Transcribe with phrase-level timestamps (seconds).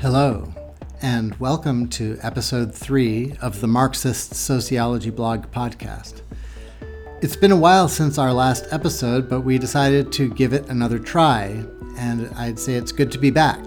[0.00, 0.50] Hello,
[1.02, 6.22] and welcome to episode three of the Marxist Sociology Blog podcast.
[7.20, 10.98] It's been a while since our last episode, but we decided to give it another
[10.98, 11.62] try,
[11.98, 13.60] and I'd say it's good to be back.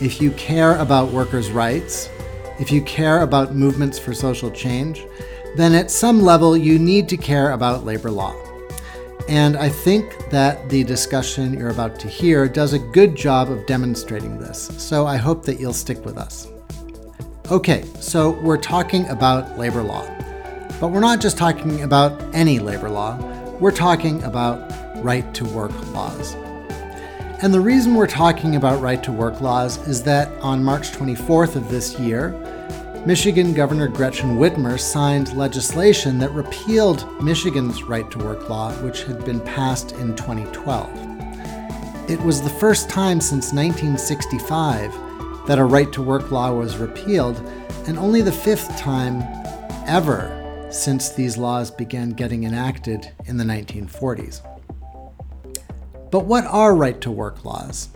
[0.01, 2.11] if you care about workers' rights,
[2.59, 5.07] if you care about movements for social change,
[5.57, 8.35] then at some level you need to care about labor law.
[9.29, 13.67] And I think that the discussion you're about to hear does a good job of
[13.67, 16.49] demonstrating this, so I hope that you'll stick with us.
[17.51, 20.07] Okay, so we're talking about labor law.
[20.81, 23.19] But we're not just talking about any labor law,
[23.59, 24.73] we're talking about
[25.05, 26.35] right to work laws.
[27.43, 31.55] And the reason we're talking about right to work laws is that on March 24th
[31.55, 32.31] of this year,
[33.07, 39.25] Michigan Governor Gretchen Whitmer signed legislation that repealed Michigan's right to work law, which had
[39.25, 42.11] been passed in 2012.
[42.11, 47.39] It was the first time since 1965 that a right to work law was repealed,
[47.87, 49.23] and only the fifth time
[49.87, 50.35] ever
[50.71, 54.43] since these laws began getting enacted in the 1940s.
[56.11, 57.89] But what are right to work laws?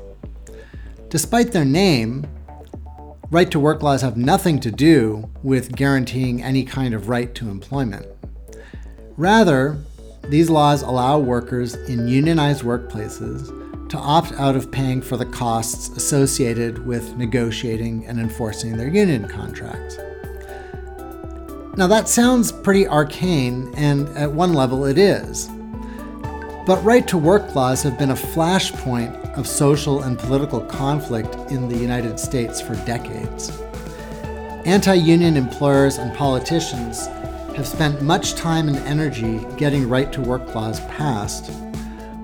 [1.09, 2.27] Despite their name,
[3.33, 7.49] right to work laws have nothing to do with guaranteeing any kind of right to
[7.49, 8.07] employment.
[9.17, 9.79] Rather,
[10.25, 13.49] these laws allow workers in unionized workplaces
[13.89, 19.27] to opt out of paying for the costs associated with negotiating and enforcing their union
[19.27, 19.97] contracts.
[21.79, 25.49] Now, that sounds pretty arcane, and at one level it is.
[26.67, 31.69] But right to work laws have been a flashpoint of social and political conflict in
[31.69, 33.51] the United States for decades.
[34.65, 37.07] Anti union employers and politicians
[37.57, 41.51] have spent much time and energy getting right to work laws passed,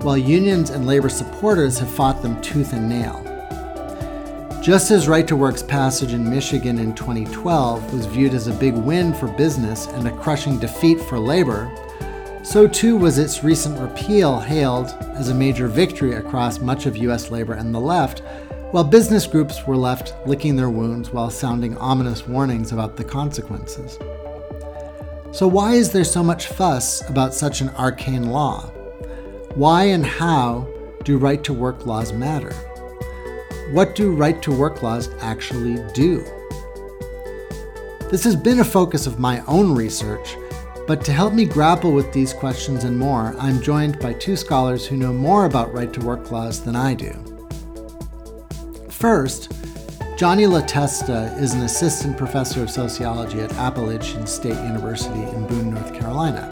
[0.01, 3.25] while unions and labor supporters have fought them tooth and nail.
[4.61, 8.75] Just as Right to Work's passage in Michigan in 2012 was viewed as a big
[8.75, 11.73] win for business and a crushing defeat for labor,
[12.43, 17.29] so too was its recent repeal hailed as a major victory across much of US
[17.31, 18.21] labor and the left,
[18.71, 23.97] while business groups were left licking their wounds while sounding ominous warnings about the consequences.
[25.31, 28.71] So, why is there so much fuss about such an arcane law?
[29.55, 30.67] Why and how
[31.03, 32.53] do right to work laws matter?
[33.71, 36.23] What do right to work laws actually do?
[38.09, 40.35] This has been a focus of my own research
[40.89, 44.87] but to help me grapple with these questions and more, I'm joined by two scholars
[44.87, 47.13] who know more about right to work laws than I do.
[48.89, 49.51] First,
[50.17, 55.93] Johnnie Lotesta is an assistant professor of sociology at Appalachian State University in Boone, North
[55.93, 56.49] Carolina.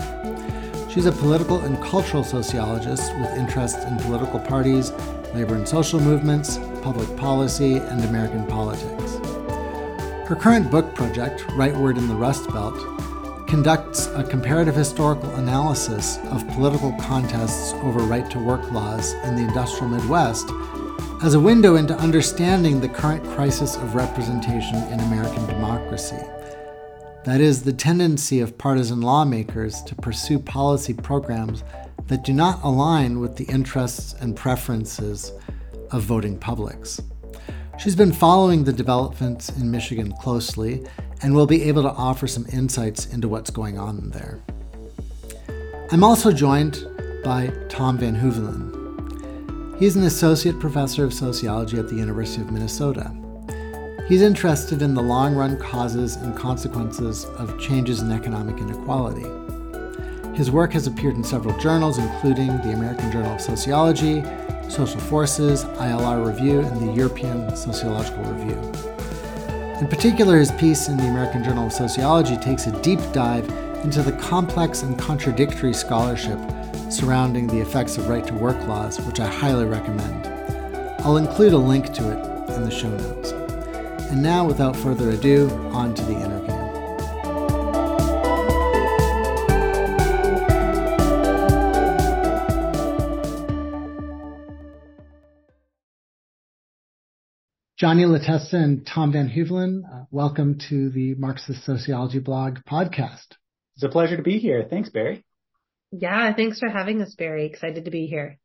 [0.88, 4.92] She's a political and cultural sociologist with interests in political parties,
[5.34, 9.16] labor and social movements, public policy, and American politics.
[10.30, 12.78] Her current book project, Rightward in the Rust Belt,
[13.48, 19.42] conducts a comparative historical analysis of political contests over right to work laws in the
[19.42, 20.50] industrial Midwest
[21.24, 26.20] as a window into understanding the current crisis of representation in American democracy.
[27.24, 31.64] That is, the tendency of partisan lawmakers to pursue policy programs
[32.08, 35.32] that do not align with the interests and preferences
[35.92, 37.02] of voting publics.
[37.80, 40.86] She's been following the developments in Michigan closely
[41.22, 44.42] and we'll be able to offer some insights into what's going on there.
[45.92, 46.86] I'm also joined
[47.24, 49.80] by Tom VanHeuvelen.
[49.80, 53.14] He's an associate professor of sociology at the University of Minnesota.
[54.08, 59.26] He's interested in the long run causes and consequences of changes in economic inequality.
[60.36, 64.24] His work has appeared in several journals, including the American Journal of Sociology,
[64.70, 68.97] Social Forces, ILR Review, and the European Sociological Review.
[69.80, 73.48] In particular, his piece in the American Journal of Sociology takes a deep dive
[73.84, 76.40] into the complex and contradictory scholarship
[76.90, 80.26] surrounding the effects of right to work laws, which I highly recommend.
[81.02, 83.34] I'll include a link to it in the show notes.
[84.10, 86.57] And now, without further ado, on to the interview.
[97.78, 103.36] Johnnie Lotesta and Tom VanHeuvelen, uh, welcome to the Marxist Sociology blog podcast.
[103.76, 104.66] It's a pleasure to be here.
[104.68, 105.24] Thanks, Barry.
[105.92, 107.46] Yeah, thanks for having us, Barry.
[107.46, 108.40] Excited to be here.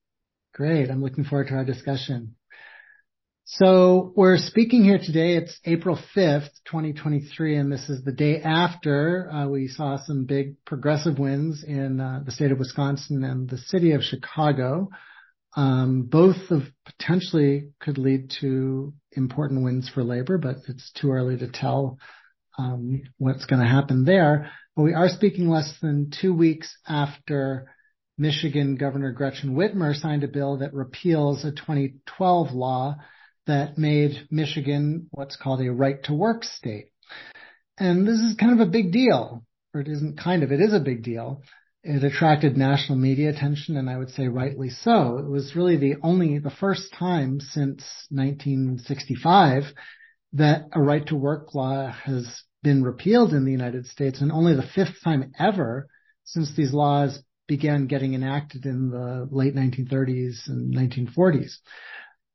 [0.53, 0.91] Great.
[0.91, 2.35] I'm looking forward to our discussion.
[3.47, 5.37] So we're speaking here today.
[5.37, 10.63] It's April 5th, 2023, and this is the day after uh, we saw some big
[10.67, 14.91] progressive wins in uh, the state of Wisconsin and the city of Chicago.
[15.55, 21.37] Um, both of potentially could lead to important wins for labor, but it's too early
[21.39, 21.99] to tell
[22.59, 24.51] um, what's going to happen there.
[24.75, 27.71] But we are speaking less than two weeks after
[28.17, 32.97] Michigan Governor Gretchen Whitmer signed a bill that repeals a 2012 law
[33.47, 36.91] that made Michigan what's called a right to work state.
[37.79, 39.45] And this is kind of a big deal,
[39.75, 41.43] or it isn't kind of, it is a big deal.
[41.85, 45.19] It attracted national media attention and I would say rightly so.
[45.19, 49.65] It was really the only, the first time since 1965
[50.35, 54.55] that a right to work law has been repealed in the United States and only
[54.55, 55.89] the fifth time ever
[56.25, 61.57] since these laws began getting enacted in the late 1930s and 1940s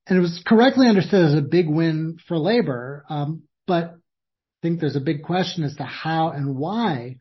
[0.09, 3.05] and it was correctly understood as a big win for labor.
[3.09, 7.17] Um, but I think there's a big question as to how and why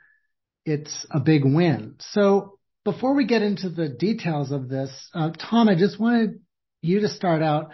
[0.66, 1.94] it's a big win.
[2.00, 6.40] So before we get into the details of this, uh, Tom, I just wanted
[6.82, 7.70] you to start out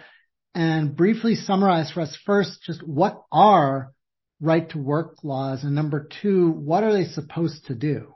[0.55, 3.91] and briefly summarize for us first just what are
[4.39, 8.13] right to work laws and number two, what are they supposed to do?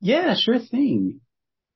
[0.00, 1.20] Yeah, sure thing.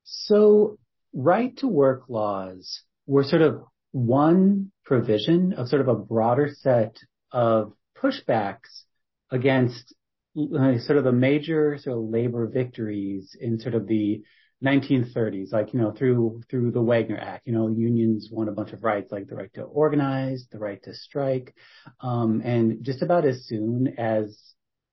[0.05, 0.78] So
[1.14, 3.62] right to work laws were sort of
[3.93, 6.96] one provision of sort of a broader set
[7.31, 8.84] of pushbacks
[9.31, 9.94] against
[10.34, 14.23] sort of the major sort of labor victories in sort of the
[14.64, 18.73] 1930s, like, you know, through, through the Wagner Act, you know, unions won a bunch
[18.73, 21.55] of rights like the right to organize, the right to strike.
[22.00, 24.38] Um, and just about as soon as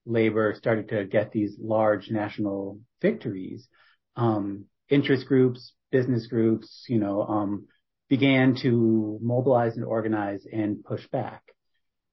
[0.05, 3.67] labor started to get these large national victories,
[4.15, 7.67] um, interest groups, business groups, you know, um,
[8.09, 11.43] began to mobilize and organize and push back.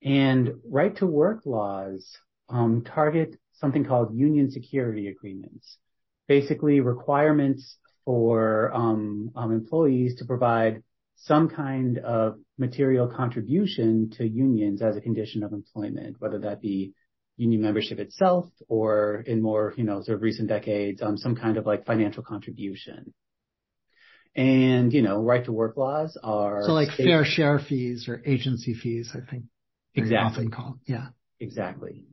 [0.02, 2.06] And right to work laws
[2.48, 5.78] target something called union security agreements,
[6.28, 10.82] basically requirements for um, um, employees to provide
[11.16, 16.92] some kind of material contribution to unions as a condition of employment, whether that be
[17.36, 21.56] union membership itself or in more, you know, sort of recent decades, um, some kind
[21.56, 23.12] of like financial contribution.
[24.34, 26.62] And, you know, right to work laws are.
[26.64, 29.44] So like fair share fees or agency fees, I think.
[29.94, 30.16] Exactly.
[30.18, 30.78] Often called.
[30.86, 31.08] Yeah.
[31.40, 32.04] Exactly.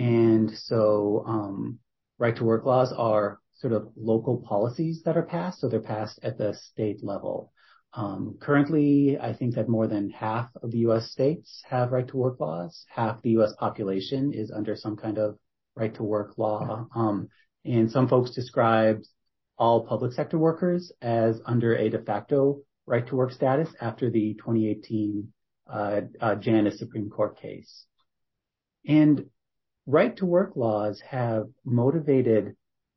[0.00, 1.78] And so, um,
[2.18, 5.60] right to work laws are sort of local policies that are passed.
[5.60, 7.52] So they're passed at the state level.
[7.92, 11.10] Um, currently, I think that more than half of the U.S.
[11.10, 12.86] states have right to work laws.
[12.88, 13.52] Half the U.S.
[13.58, 15.36] population is under some kind of
[15.76, 16.86] right to work law.
[16.94, 17.28] Um,
[17.66, 19.02] and some folks describe
[19.58, 24.34] all public sector workers as under a de facto right to work status after the
[24.34, 25.30] 2018
[25.70, 27.84] uh, uh, Janus Supreme Court case.
[28.86, 29.26] And
[29.90, 32.54] right to work laws have motivated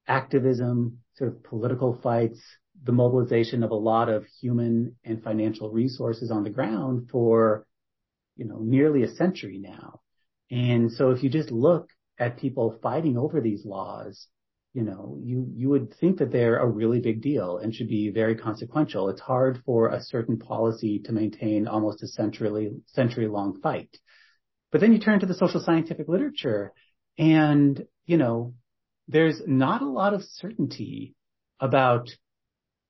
[0.07, 2.39] activism, sort of political fights,
[2.83, 7.65] the mobilization of a lot of human and financial resources on the ground for,
[8.35, 10.01] you know, nearly a century now.
[10.51, 14.27] And so if you just look at people fighting over these laws,
[14.73, 18.09] you know, you, you would think that they're a really big deal and should be
[18.09, 19.09] very consequential.
[19.09, 23.95] It's hard for a certain policy to maintain almost a century, century long fight.
[24.71, 26.73] But then you turn to the social scientific literature
[27.17, 28.53] and, you know,
[29.07, 31.15] there's not a lot of certainty
[31.59, 32.09] about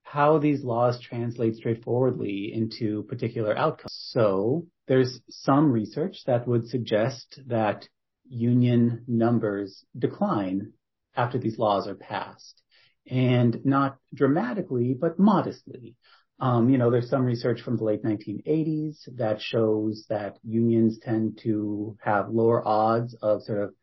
[0.02, 3.92] how these laws translate straightforwardly into particular outcomes.
[4.10, 7.88] So there's some research that would suggest that
[8.28, 10.72] union numbers decline
[11.16, 12.62] after these laws are passed.
[13.10, 15.96] And not dramatically, but modestly.
[16.40, 21.38] Um, you know, there's some research from the late 1980s that shows that unions tend
[21.42, 23.74] to have lower odds of sort of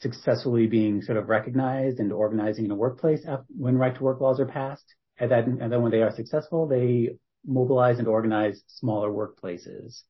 [0.00, 4.40] successfully being sort of recognized and organizing in a workplace when right to work laws
[4.40, 4.94] are passed.
[5.18, 10.02] And then, and then when they are successful, they mobilize and organize smaller workplaces.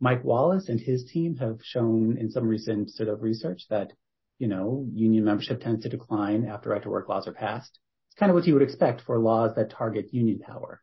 [0.00, 3.92] Mike Wallace and his team have shown in some recent sort of research that,
[4.38, 7.78] you know, union membership tends to decline after right to work laws are passed.
[8.08, 10.80] It's kind of what you would expect for laws that target union power.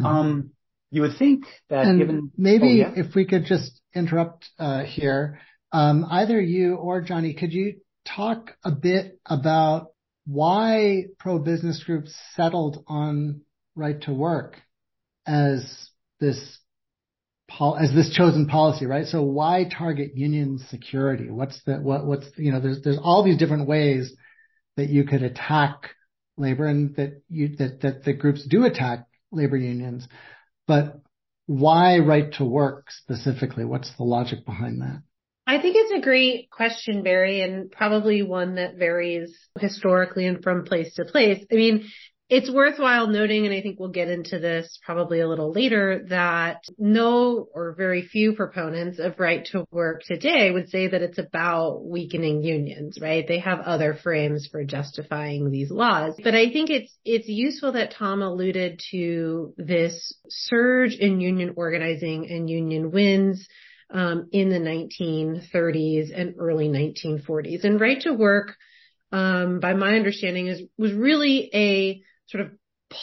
[0.00, 0.06] Mm-hmm.
[0.06, 0.50] Um,
[0.90, 3.04] you would think that and given maybe oh, yeah.
[3.04, 5.40] if we could just interrupt uh, here, um,
[5.72, 9.88] Um, either you or Johnnie, could you talk a bit about
[10.26, 13.42] why pro-business groups settled on
[13.74, 14.56] right to work
[15.26, 15.88] as
[16.20, 16.58] this
[17.78, 19.06] as this chosen policy, right?
[19.06, 21.30] So why target union security?
[21.30, 24.14] What's the what what's you know there's there's all these different ways
[24.76, 25.90] that you could attack
[26.36, 30.08] labor and that you that that the groups do attack labor unions,
[30.66, 31.00] but
[31.46, 33.64] why right to work specifically?
[33.64, 35.02] What's the logic behind that?
[35.46, 40.64] I think it's a great question, Barry, and probably one that varies historically and from
[40.64, 41.44] place to place.
[41.50, 41.88] I mean,
[42.28, 46.62] it's worthwhile noting, and I think we'll get into this probably a little later, that
[46.78, 51.84] no or very few proponents of right to work today would say that it's about
[51.84, 53.26] weakening unions, right?
[53.28, 56.18] They have other frames for justifying these laws.
[56.22, 62.30] But I think it's, it's useful that Tom alluded to this surge in union organizing
[62.30, 63.46] and union wins
[63.92, 67.64] um, in the 1930s and early 1940s.
[67.64, 68.56] And right to work,
[69.12, 72.52] um, by my understanding, is was really a sort of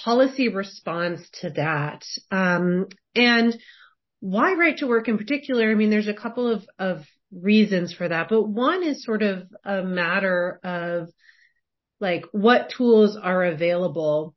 [0.04, 2.04] policy response to that.
[2.32, 3.58] Um, and
[4.20, 5.72] why right to work in particular?
[5.72, 9.44] I mean, there's a couple of, of reasons for that, but one is sort of
[9.64, 11.10] a matter of
[12.00, 14.36] like what tools are available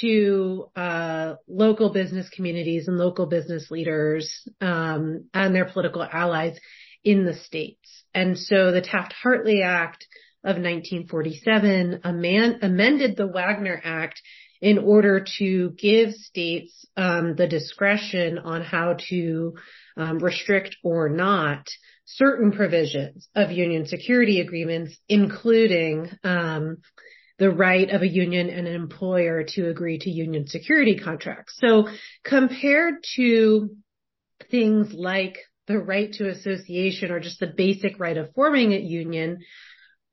[0.00, 6.58] to uh, local business communities and local business leaders um, and their political allies
[7.04, 8.04] in the states.
[8.14, 10.06] And so the Taft-Hartley Act
[10.44, 14.20] of 1947 amend, amended the Wagner Act
[14.60, 19.54] in order to give states um, the discretion on how to
[19.96, 21.66] um, restrict or not
[22.06, 26.78] certain provisions of union security agreements, including um,
[27.38, 31.54] the right of a union and an employer to agree to union security contracts.
[31.58, 31.88] So
[32.24, 33.70] compared to
[34.50, 39.40] things like the right to association or just the basic right of forming a union,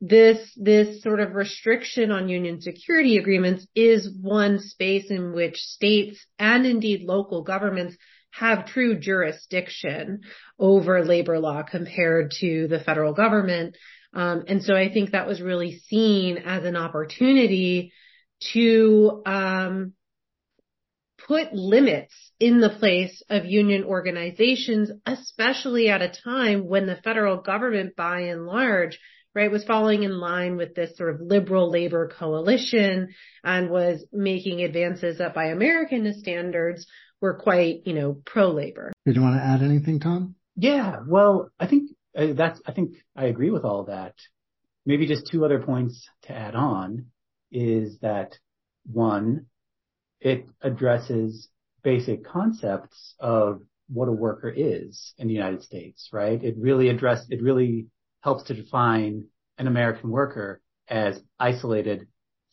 [0.01, 6.25] this, this sort of restriction on union security agreements is one space in which states
[6.37, 7.95] and indeed local governments
[8.31, 10.21] have true jurisdiction
[10.59, 13.77] over labor law compared to the federal government.
[14.13, 17.91] Um, and so I think that was really seen as an opportunity
[18.53, 19.93] to um,
[21.27, 27.37] put limits in the place of union organizations, especially at a time when the federal
[27.37, 28.99] government, by and large,
[29.33, 33.09] right, was falling in line with this sort of liberal labor coalition
[33.43, 36.85] and was making advances that by American standards
[37.21, 38.91] were quite, you know, pro-labor.
[39.05, 40.35] Did you want to add anything, Tom?
[40.55, 44.15] Yeah, well, I think Uh, that's, I think I agree with all that.
[44.85, 47.07] Maybe just two other points to add on
[47.51, 48.37] is that
[48.85, 49.47] one,
[50.19, 51.49] it addresses
[51.83, 56.41] basic concepts of what a worker is in the United States, right?
[56.43, 57.87] It really address, it really
[58.21, 59.25] helps to define
[59.57, 62.07] an American worker as isolated,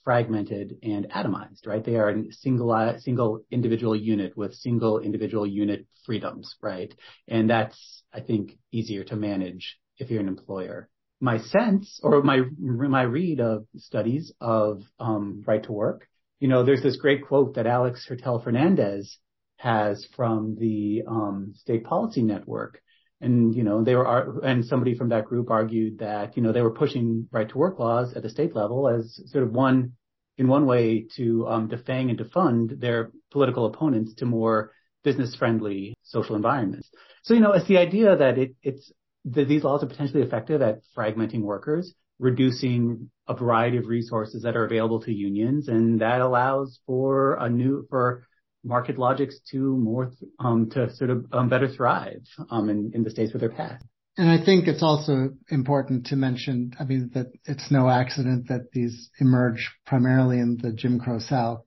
[0.04, 1.84] fragmented, and atomized, right?
[1.84, 6.94] They are a single, single individual unit with single individual unit freedoms, right?
[7.28, 10.88] And that's, I think, easier to manage if you're an employer.
[11.20, 16.64] My sense or my, my read of studies of, um, right to work, you know,
[16.64, 19.18] there's this great quote that Alex Hertel Fernandez
[19.58, 22.80] has from the, um, State Policy Network
[23.20, 26.62] and, you know, they were, and somebody from that group argued that, you know, they
[26.62, 29.92] were pushing right to work laws at the state level as sort of one,
[30.38, 34.72] in one way to um, defang and defund their political opponents to more
[35.04, 36.88] business friendly social environments.
[37.22, 38.90] So, you know, it's the idea that it, it's,
[39.26, 44.56] that these laws are potentially effective at fragmenting workers, reducing a variety of resources that
[44.56, 48.26] are available to unions, and that allows for a new, for
[48.64, 53.32] market logics to more um, to sort of um, better thrive um, in, the states
[53.32, 53.84] where they're passed.
[54.16, 58.72] And I think it's also important to mention, I mean, that it's no accident that
[58.72, 61.62] these emerge primarily in the Jim Crow South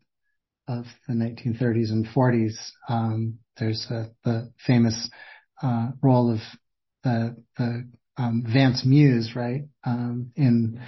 [0.68, 2.54] of the 1930s and 40s.
[2.88, 5.10] Um, there's the famous
[5.62, 6.40] uh, role of
[7.04, 10.80] the, the Vance Muse, right, in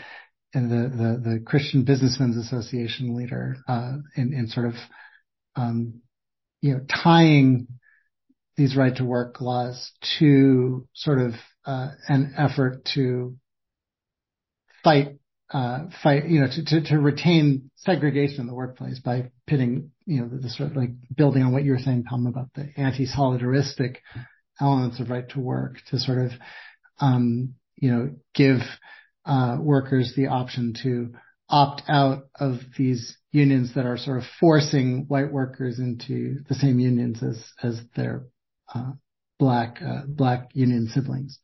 [0.55, 4.73] in the, Christian Businessmen's Association leader uh, in, in sort of
[5.57, 7.67] you know, tying
[8.57, 11.33] these right to work laws to sort of
[11.65, 13.35] uh, an effort to
[14.83, 15.17] fight,
[15.53, 20.21] uh, fight, you know, to, to, to retain segregation in the workplace by pitting, you
[20.21, 22.69] know, the, the sort of like building on what you were saying, Tom, about the
[22.77, 23.97] anti-solidaristic
[24.59, 26.31] elements of right to work to sort of,
[26.99, 28.59] um, you know, give
[29.25, 31.13] uh, workers the option to
[31.49, 36.79] opt out of these unions that are sort of forcing white workers into the same
[36.79, 38.25] unions as as their
[38.73, 38.91] uh,
[39.37, 41.39] black uh, black union siblings.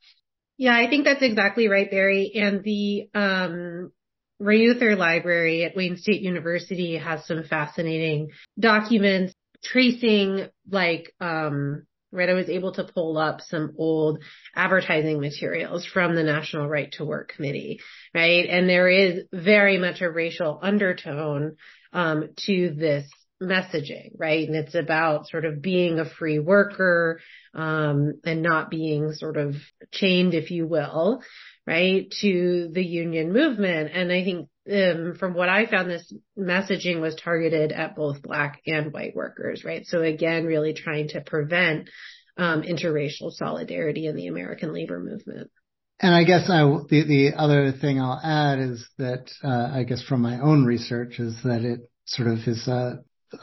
[0.57, 2.31] Yeah, I think that's exactly right, Barry.
[2.35, 3.91] And the um,
[4.39, 8.29] Reuther Library at Wayne State University has some fascinating
[8.59, 12.29] documents tracing like um, right?
[12.29, 14.19] I was able to pull up some old
[14.55, 17.79] advertising materials from the National Right to Work Committee,
[18.13, 18.47] right?
[18.49, 21.55] And there is very much a racial undertone
[21.93, 23.09] um, to this
[23.41, 24.47] messaging, right?
[24.47, 27.19] And it's about sort of being a free worker
[27.53, 29.55] um, and not being sort of
[29.91, 31.23] chained, if you will,
[31.65, 33.91] right, to the union movement.
[33.93, 38.61] And I think um, from what I found, this messaging was targeted at both black
[38.65, 39.85] and white workers, right?
[39.85, 41.89] So again, really trying to prevent
[42.37, 45.51] um, interracial solidarity in the American labor movement.
[45.99, 50.01] And I guess I, the the other thing I'll add is that uh, I guess
[50.01, 52.95] from my own research is that it sort of is uh,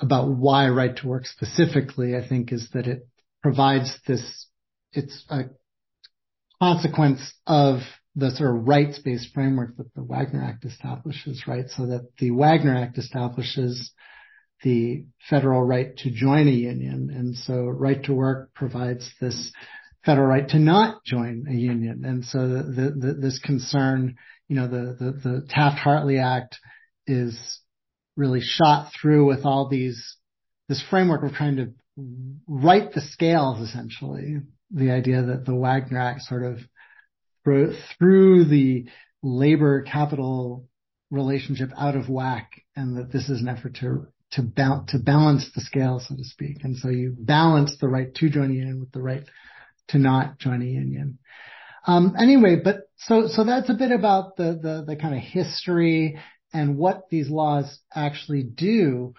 [0.03, 2.17] about why right to work specifically.
[2.17, 3.07] I think is that it
[3.43, 4.47] provides this.
[4.93, 5.43] It's a
[6.61, 7.81] consequence of
[8.19, 11.67] the sort of rights-based framework that the Wagner Act establishes, right?
[11.69, 13.93] So that the Wagner Act establishes
[14.65, 17.11] the federal right to join a union.
[17.15, 19.53] And so right to work provides this
[20.05, 22.05] federal right to not join a union.
[22.05, 24.17] And so the, the, this concern,
[24.49, 26.57] you know, the, the, the Taft-Hartley Act
[27.07, 27.39] is
[28.17, 30.17] really shot through with all these,
[30.69, 31.73] this framework of trying to
[32.49, 34.39] right the scales essentially.
[34.73, 36.59] The idea that the Wagner Act sort of
[37.99, 38.87] through the
[39.23, 40.67] labor capital
[41.11, 45.51] relationship out of whack and that this is an effort to to, ba- to balance
[45.55, 46.59] the scale, so to speak.
[46.63, 49.25] And so you balance the right to join a union with the right
[49.89, 51.19] to not join a union.
[51.87, 56.19] Um, anyway, but so so that's a bit about the the, the kind of history
[56.53, 59.15] and what these laws actually do.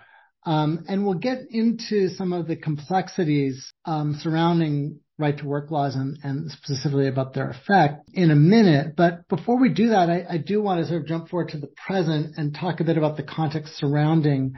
[0.46, 5.96] Um, and we'll get into some of the complexities um, surrounding right to work laws
[5.96, 8.96] and, and, specifically about their effect in a minute.
[8.96, 11.58] But before we do that, I, I, do want to sort of jump forward to
[11.58, 14.54] the present and talk a bit about the context surrounding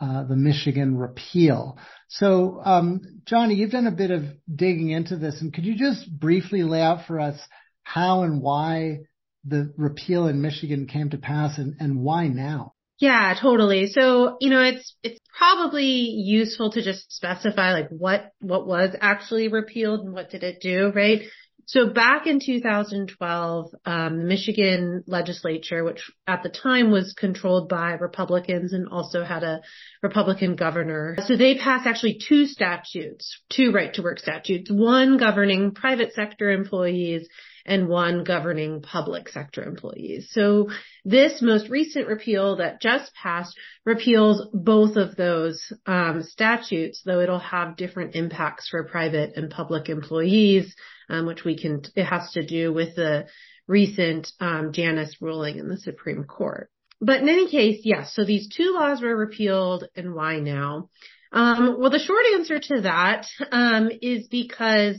[0.00, 1.78] uh, the Michigan repeal.
[2.08, 6.08] So, um, Johnnie, you've done a bit of digging into this, and could you just
[6.10, 7.40] briefly lay out for us
[7.82, 9.00] how and why
[9.46, 12.73] the repeal in Michigan came to pass and, and why now?
[13.00, 13.88] Yeah, totally.
[13.88, 19.48] So, you know, it's, it's probably useful to just specify like what, what was actually
[19.48, 21.22] repealed and what did it do, right?
[21.66, 27.92] So back in 2012, um, the Michigan legislature, which at the time was controlled by
[27.92, 29.62] Republicans and also had a
[30.02, 31.16] Republican governor.
[31.26, 36.50] So they passed actually two statutes, two right to work statutes, one governing private sector
[36.50, 37.28] employees
[37.66, 40.28] and one governing public sector employees.
[40.32, 40.70] So
[41.04, 47.38] this most recent repeal that just passed repeals both of those um, statutes, though it'll
[47.38, 50.74] have different impacts for private and public employees
[51.08, 53.26] um, which we can, it has to do with the
[53.66, 56.70] recent um, Janus ruling in the Supreme Court.
[57.00, 60.90] But in any case, yes, so these two laws were repealed and why now?
[61.32, 64.96] Um, well, the short answer to that um, is because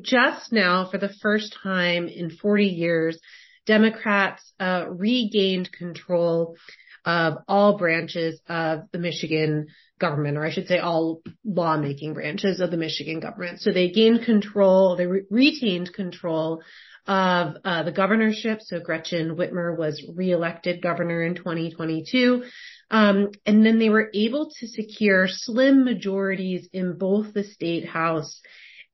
[0.00, 3.18] just now, for the first time in 40 years,
[3.66, 6.56] Democrats uh, regained control
[7.04, 12.70] of all branches of the Michigan government, or I should say all lawmaking branches of
[12.70, 13.60] the Michigan government.
[13.60, 16.62] So they gained control, they re- retained control
[17.06, 18.60] of uh, the governorship.
[18.60, 22.44] So Gretchen Whitmer was reelected governor in 2022.
[22.90, 28.40] Um, and then they were able to secure slim majorities in both the state house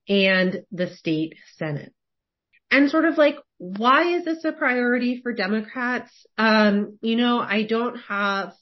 [0.09, 1.93] and the state senate.
[2.71, 6.11] And sort of like, why is this a priority for Democrats?
[6.37, 8.53] Um, you know, I don't have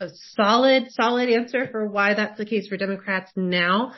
[0.00, 3.92] a solid, solid answer for why that's the case for Democrats now.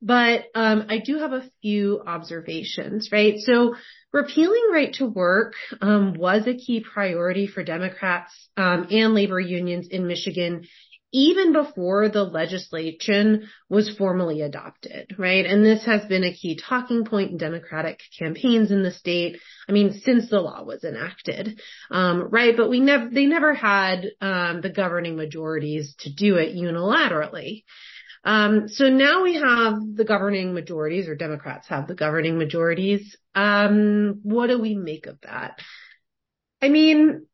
[0.00, 3.34] But um, I do have a few observations, right?
[3.38, 3.74] So
[4.12, 9.88] repealing right to work um, was a key priority for Democrats um, and labor unions
[9.90, 10.62] in Michigan
[11.12, 15.46] even before the legislation was formally adopted, right?
[15.46, 19.40] And this has been a key talking point in Democratic campaigns in the state.
[19.68, 22.56] I mean, since the law was enacted, um, right?
[22.56, 27.64] But we never, they never had um, the governing majorities to do it unilaterally.
[28.24, 33.16] Um, so now we have the governing majorities, or Democrats have the governing majorities.
[33.34, 35.60] Um, what do we make of that?
[36.60, 37.26] I mean,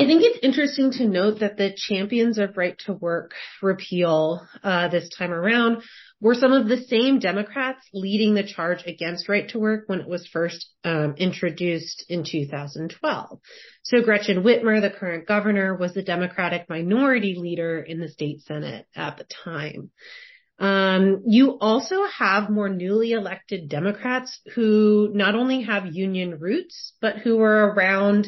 [0.00, 4.88] I think it's interesting to note that the champions of right to work repeal uh,
[4.88, 5.82] this time around
[6.22, 10.08] were some of the same Democrats leading the charge against right to work when it
[10.08, 13.40] was first um, introduced in 2012.
[13.82, 18.86] So Gretchen Whitmer, the current governor, was the Democratic minority leader in the state Senate
[18.96, 19.90] at the time.
[20.58, 27.18] Um, you also have more newly elected Democrats who not only have union roots, but
[27.18, 28.26] who were around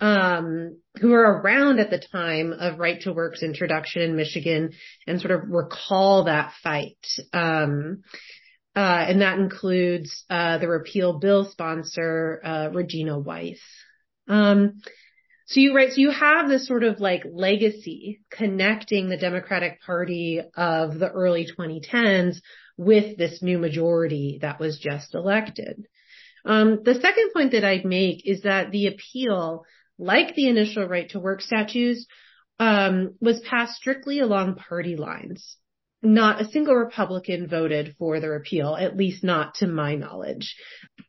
[0.00, 4.72] um, who were around at the time of right to work's introduction in Michigan
[5.06, 6.98] and sort of recall that fight.
[7.32, 8.02] Um,
[8.74, 13.60] uh, and that includes uh, the repeal bill sponsor uh, Regina Weiss.
[14.28, 14.82] Um,
[15.46, 20.42] so you right, so you have this sort of like legacy connecting the Democratic Party
[20.56, 22.38] of the early 2010s
[22.76, 25.86] with this new majority that was just elected.
[26.44, 29.64] Um, the second point that I'd make is that the appeal
[29.98, 32.06] like the initial right to work statutes,
[32.58, 35.56] um, was passed strictly along party lines.
[36.02, 40.54] Not a single Republican voted for the repeal, at least not to my knowledge.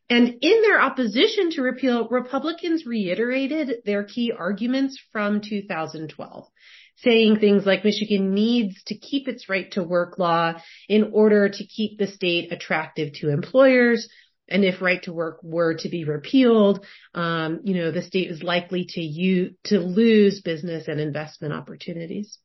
[0.10, 6.48] And in their opposition to repeal, Republicans reiterated their key arguments from 2012
[6.98, 10.54] saying things like Michigan needs to keep its right to work law
[10.90, 14.10] in order to keep the state attractive to employers,
[14.50, 18.44] and if right to work were to be repealed, um, you know, the state is
[18.44, 22.40] likely to you to lose business and investment opportunities.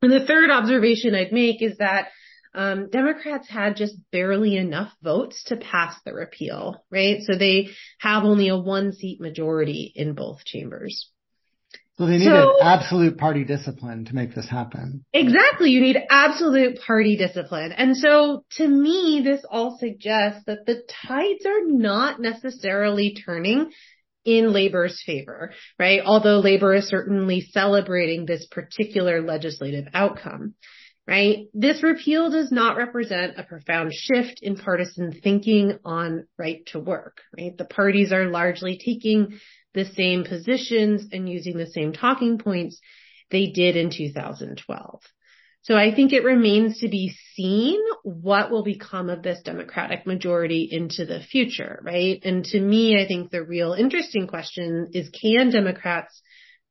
[0.00, 2.08] And the third observation I'd make is that
[2.54, 7.22] um, Democrats had just barely enough votes to pass the repeal, right?
[7.22, 11.08] So they have only a one seat majority in both chambers.
[11.98, 15.04] So they needed so, absolute party discipline to make this happen.
[15.12, 15.70] Exactly.
[15.70, 17.72] You need absolute party discipline.
[17.72, 23.70] And so to me, this all suggests that the tides are not necessarily turning
[24.24, 26.00] in labor's favor, right?
[26.04, 30.54] Although labor is certainly celebrating this particular legislative outcome,
[31.06, 31.46] right?
[31.52, 37.18] This repeal does not represent a profound shift in partisan thinking on right to work,
[37.36, 37.56] right?
[37.56, 39.40] The parties are largely taking
[39.74, 42.80] the same positions and using the same talking points
[43.30, 45.02] they did in 2012.
[45.62, 50.68] So I think it remains to be seen what will become of this Democratic majority
[50.70, 52.20] into the future, right?
[52.24, 56.20] And to me, I think the real interesting question is can Democrats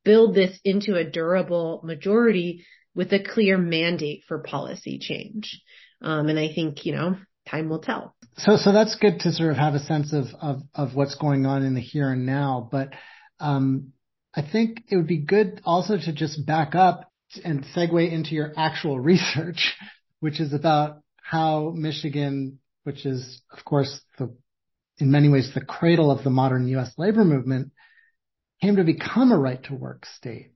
[0.04, 5.62] build this into a durable majority with a clear mandate for policy change?
[6.02, 7.16] Um, and I think, you know,
[7.48, 8.14] time will tell.
[8.38, 11.46] So, so that's good to sort of have a sense of, of, of what's going
[11.46, 12.68] on in the here and now.
[12.72, 12.90] But,
[13.40, 13.94] um,
[14.34, 17.12] I think it would be good also to just back up
[17.44, 19.74] and segue into your actual research,
[20.20, 24.34] which is about how Michigan, which is of course the,
[24.98, 26.92] in many ways the cradle of the modern U.S.
[26.98, 27.72] labor movement,
[28.62, 30.52] came to become a right to work state.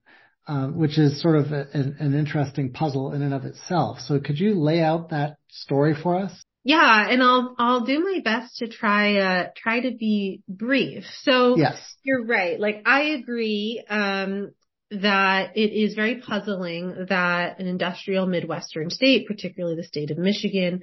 [0.48, 3.98] Uh, which is sort of a, an, an interesting puzzle in and of itself.
[3.98, 6.30] So could you lay out that story for us?
[6.66, 11.04] Yeah, and I'll I'll do my best to try uh try to be brief.
[11.22, 11.78] So yes.
[12.02, 12.58] you're right.
[12.58, 14.50] Like I agree um
[14.90, 20.80] that it is very puzzling that an industrial Midwestern state, particularly the state of Michigan,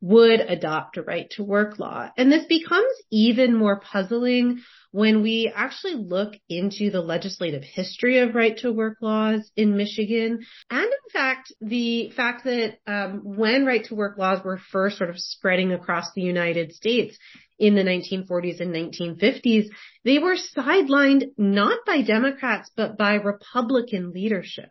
[0.00, 2.08] would adopt a right to work law.
[2.16, 8.34] And this becomes even more puzzling when we actually look into the legislative history of
[8.34, 13.84] right to work laws in Michigan, and in fact, the fact that um, when right
[13.84, 17.16] to work laws were first sort of spreading across the United States
[17.58, 19.66] in the 1940s and 1950s,
[20.04, 24.68] they were sidelined not by Democrats, but by Republican leadership.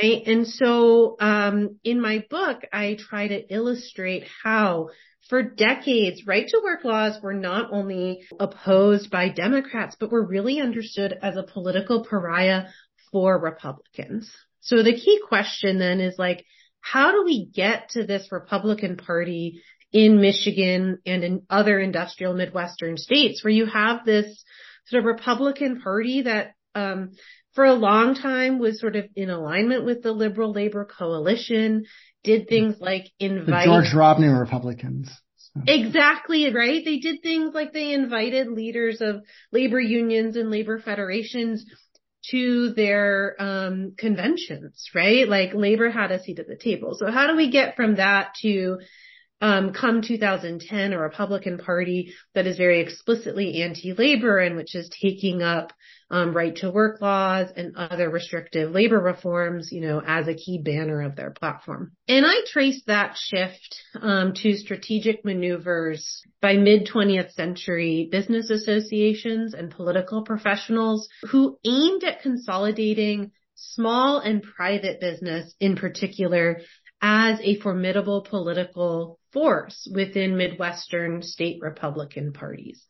[0.00, 0.22] Right.
[0.26, 4.90] And so, um, in my book, I try to illustrate how
[5.30, 10.60] for decades, right to work laws were not only opposed by Democrats, but were really
[10.60, 12.64] understood as a political pariah
[13.12, 14.30] for Republicans.
[14.60, 16.44] So the key question then is like,
[16.80, 19.62] how do we get to this Republican party
[19.92, 24.44] in Michigan and in other industrial Midwestern states where you have this
[24.86, 27.12] sort of Republican party that, um,
[27.54, 31.84] for a long time was sort of in alignment with the liberal labor coalition,
[32.22, 35.10] did things like invite the George Romney Republicans.
[35.36, 35.62] So.
[35.66, 36.84] Exactly, right?
[36.84, 41.64] They did things like they invited leaders of labor unions and labor federations
[42.30, 45.28] to their um, conventions, right?
[45.28, 46.94] Like labor had a seat at the table.
[46.94, 48.78] So how do we get from that to
[49.40, 55.42] um, come 2010, a Republican Party that is very explicitly anti-labor and which is taking
[55.42, 55.72] up
[56.10, 60.60] um, right to work laws and other restrictive labor reforms, you know, as a key
[60.62, 61.92] banner of their platform.
[62.08, 69.54] And I trace that shift um, to strategic maneuvers by mid 20th century business associations
[69.54, 76.60] and political professionals who aimed at consolidating small and private business in particular
[77.00, 82.84] as a formidable political force within Midwestern state Republican parties.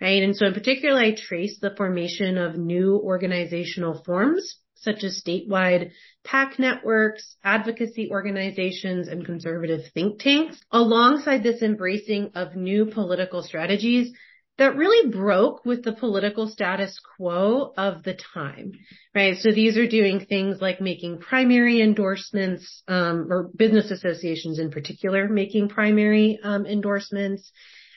[0.00, 0.22] Right.
[0.22, 5.90] And so in particular, I trace the formation of new organizational forms such as statewide
[6.24, 14.12] PAC networks, advocacy organizations, and conservative think tanks, alongside this embracing of new political strategies
[14.60, 18.72] that really broke with the political status quo of the time,
[19.14, 19.38] right?
[19.38, 25.30] So these are doing things like making primary endorsements, um, or business associations in particular
[25.30, 27.50] making primary um, endorsements,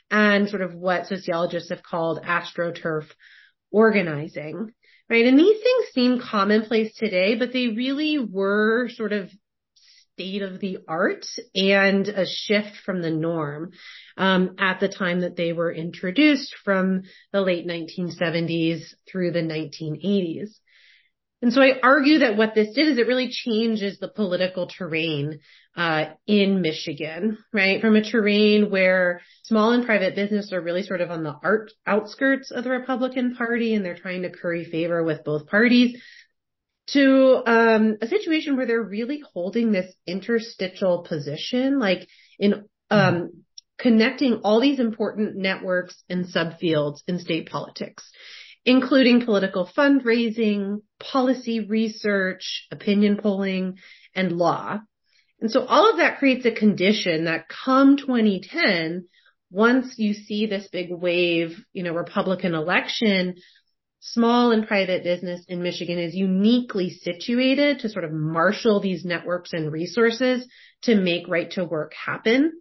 [0.09, 3.07] and sort of what sociologists have called astroturf
[3.69, 4.71] organizing
[5.09, 5.25] right?
[5.25, 9.29] And these things seem commonplace today, but they really were sort of
[10.13, 13.71] state of the art and a shift from the norm
[14.17, 20.49] um, at the time that they were introduced from the late 1970s through the 1980s.
[21.41, 25.39] And so I argue that what this did is it really changes the political terrain
[25.75, 27.81] uh, in Michigan, right?
[27.81, 31.71] From a terrain where small and private business are really sort of on the art
[31.85, 36.01] outskirts of the Republican Party and they're trying to curry favor with both parties
[36.87, 42.07] to um, a situation where they're really holding this interstitial position, like
[42.39, 43.43] in um,
[43.77, 48.11] connecting all these important networks and subfields in state politics
[48.65, 53.77] including political fundraising, policy research, opinion polling,
[54.15, 54.79] and law.
[55.41, 59.07] And so all of that creates a condition that come 2010,
[59.51, 63.35] once you see this big wave, you know, Republican election,
[64.03, 69.53] small and private business in Michigan is uniquely situated to sort of marshal these networks
[69.53, 70.45] and resources
[70.81, 72.51] to make right to work happen.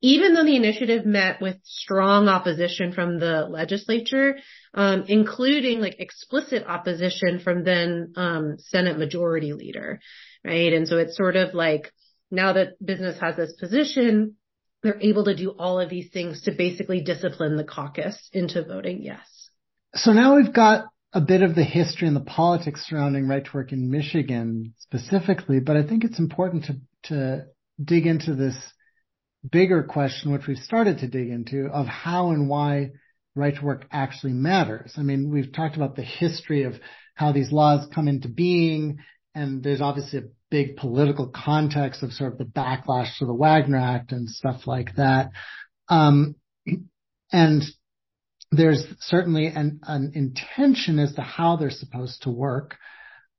[0.00, 4.36] Even though the initiative met with strong opposition from the legislature,
[4.74, 9.98] um, including like explicit opposition from then um, Senate Majority Leader,
[10.44, 10.72] right?
[10.72, 11.92] And so it's sort of like
[12.30, 14.36] now that business has this position,
[14.82, 19.02] they're able to do all of these things to basically discipline the caucus into voting
[19.02, 19.35] yes.
[19.96, 23.50] So now we've got a bit of the history and the politics surrounding right to
[23.54, 27.44] work in Michigan specifically, but I think it's important to to
[27.82, 28.56] dig into this
[29.50, 32.90] bigger question, which we've started to dig into, of how and why
[33.34, 34.94] right to work actually matters.
[34.98, 36.74] I mean, we've talked about the history of
[37.14, 38.98] how these laws come into being,
[39.34, 43.78] and there's obviously a big political context of sort of the backlash to the Wagner
[43.78, 45.30] Act and stuff like that.
[45.88, 46.34] Um,
[47.32, 47.62] and
[48.50, 52.76] there's certainly an, an, intention as to how they're supposed to work.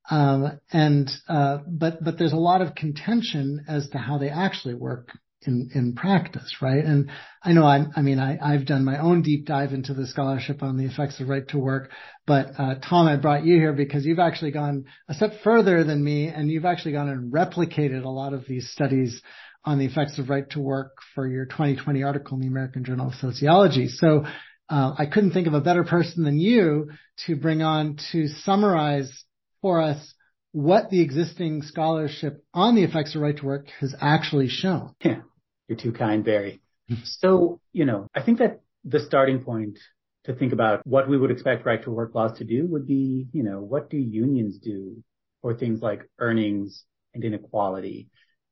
[0.09, 4.73] Um, and, uh, but, but there's a lot of contention as to how they actually
[4.73, 5.09] work
[5.43, 6.83] in, in practice, right?
[6.83, 7.09] And
[7.43, 10.63] I know I, I mean, I, I've done my own deep dive into the scholarship
[10.63, 11.91] on the effects of right to work,
[12.25, 16.03] but, uh, Tom, I brought you here because you've actually gone a step further than
[16.03, 19.21] me and you've actually gone and replicated a lot of these studies
[19.63, 23.07] on the effects of right to work for your 2020 article in the American Journal
[23.07, 23.87] of Sociology.
[23.89, 24.25] So,
[24.69, 26.91] uh, I couldn't think of a better person than you
[27.25, 29.23] to bring on to summarize
[29.61, 30.13] for us
[30.51, 34.93] what the existing scholarship on the effects of right to work has actually shown.
[35.03, 35.21] Yeah,
[35.67, 36.61] you're too kind, Barry.
[37.03, 39.77] so, you know, I think that the starting point
[40.25, 43.27] to think about what we would expect right to work laws to do would be,
[43.31, 45.03] you know, what do unions do
[45.41, 48.09] for things like earnings and inequality?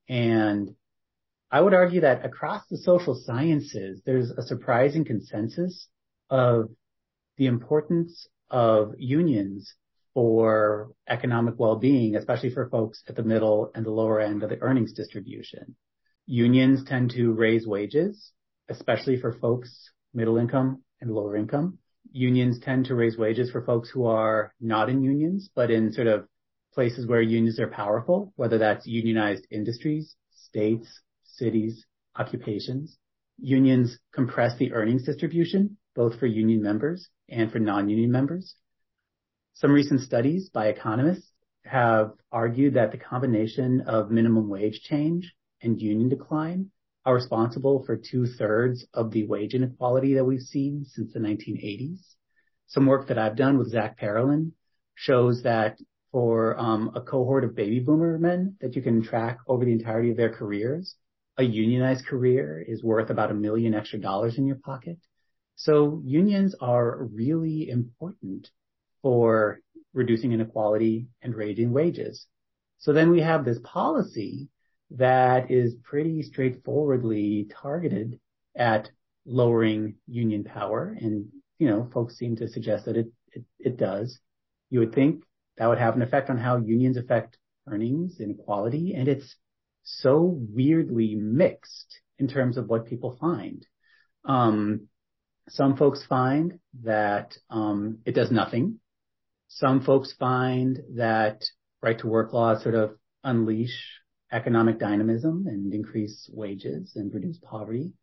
[0.08, 0.76] And
[1.52, 5.88] I would argue that across the social sciences, there's a surprising consensus
[6.30, 6.70] of
[7.38, 9.74] the importance of unions
[10.14, 14.62] for economic well-being, especially for folks at the middle and the lower end of the
[14.62, 15.76] earnings distribution.
[16.26, 18.32] Unions tend to raise wages,
[18.70, 21.78] especially for folks middle income and lower income.
[22.12, 26.08] Unions tend to raise wages for folks who are not in unions, but in sort
[26.08, 26.28] of
[26.74, 31.86] places where unions are powerful, whether that's unionized industries, states, cities,
[32.18, 32.98] occupations.
[33.38, 38.56] Unions compress the earnings distribution, both for union members and for non-union members.
[39.54, 41.32] Some recent studies by economists
[41.64, 46.70] have argued that the combination of minimum wage change and union decline
[47.06, 52.00] are responsible for two-thirds of the wage inequality that we've seen since the 1980s.
[52.68, 54.52] Some work that I've done with Zach Parolin
[54.96, 55.78] shows that
[56.12, 60.12] for um, a cohort of baby boomer men that you can track over the entirety
[60.12, 60.96] of their careers,
[61.38, 64.98] a unionized career is worth about a million extra dollars in your pocket.
[65.56, 68.50] So unions are really important
[69.02, 69.60] for
[69.94, 72.28] reducing inequality and raising wages.
[72.78, 74.50] So then we have this policy
[74.92, 78.20] that is pretty straightforwardly targeted
[78.56, 78.92] at
[79.26, 80.96] lowering union power.
[81.00, 84.20] And, you know, folks seem to suggest that it, it, it does.
[84.70, 85.24] You would think
[85.58, 87.38] that would have an effect on how unions affect
[87.68, 88.94] earnings inequality.
[88.94, 89.36] And it's
[89.84, 93.66] so weirdly mixed in terms of what people find.
[94.26, 94.88] Um,
[95.50, 98.80] some folks find that um, it does nothing.
[99.48, 101.44] Some folks find that
[101.82, 104.00] right to work laws sort of unleash
[104.32, 107.94] economic dynamism and increase wages and reduce poverty.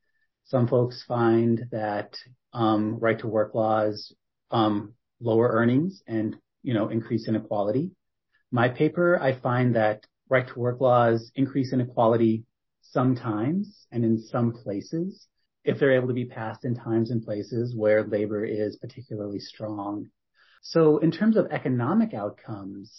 [0.44, 2.14] Some folks find that
[2.52, 4.14] um, right to work laws
[4.50, 7.90] um, lower earnings and you know increase inequality.
[8.50, 12.44] My paper, I find that right to work laws increase inequality
[12.82, 15.26] sometimes and in some places
[15.64, 20.06] if they're able to be passed in times and places where labor is particularly strong.
[20.62, 22.92] So in terms of economic outcomes,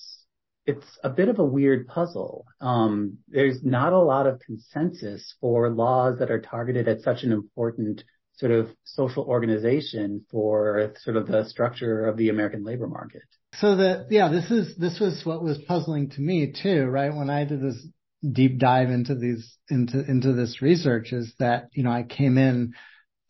[0.65, 2.45] it's a bit of a weird puzzle.
[2.61, 7.31] Um, there's not a lot of consensus for laws that are targeted at such an
[7.31, 8.03] important
[8.35, 13.21] sort of social organization for sort of the structure of the American labor market.
[13.55, 17.13] So that, yeah, this is, this was what was puzzling to me too, right?
[17.13, 17.85] When I did this
[18.31, 22.73] deep dive into these, into, into this research is that, you know, I came in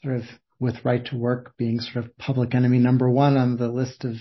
[0.04, 0.24] sort of
[0.60, 4.16] with right to work being sort of public enemy number one on the list of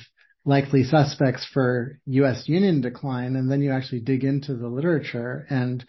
[0.44, 2.44] likely suspects for U.S.
[2.46, 3.36] union decline.
[3.36, 5.84] And then you actually dig into the literature and,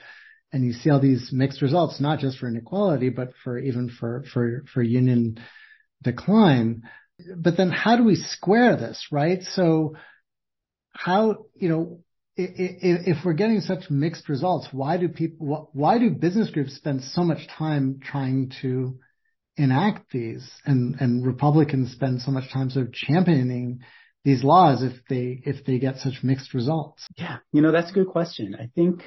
[0.51, 4.23] and you see all these mixed results, not just for inequality, but for even for,
[4.31, 5.39] for, for union
[6.03, 6.83] decline.
[7.35, 9.41] But then how do we square this, right?
[9.41, 9.95] So
[10.91, 11.99] how, you know,
[12.35, 17.23] if we're getting such mixed results, why do people, why do business groups spend so
[17.23, 18.97] much time trying to
[19.55, 23.79] enact these and, and Republicans spend so much time sort of championing
[24.23, 27.05] these laws if they if they get such mixed results?
[27.17, 28.55] Yeah, you know that's a good question.
[28.59, 29.03] I think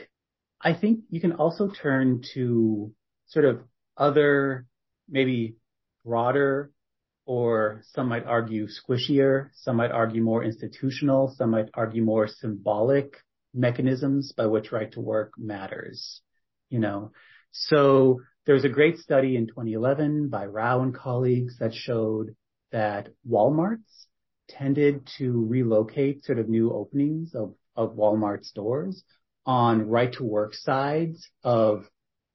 [0.61, 2.93] I think you can also turn to
[3.27, 3.61] sort of
[3.97, 4.67] other
[5.09, 5.57] maybe
[6.05, 6.71] broader
[7.27, 13.17] or some might argue squishier, some might argue more institutional, some might argue more symbolic
[13.53, 16.23] mechanisms by which right to work matters.
[16.71, 17.13] You know,
[17.51, 22.37] so there was a great study in 2011 by Rao and colleagues that showed
[22.71, 24.07] that Walmart's
[24.49, 29.03] tended to relocate sort of new openings of, of Walmart stores
[29.45, 31.85] on right to work sides of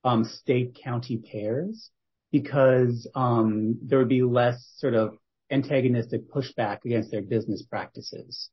[0.03, 1.89] um, state county pairs
[2.31, 5.17] because um, there would be less sort of
[5.51, 8.49] antagonistic pushback against their business practices.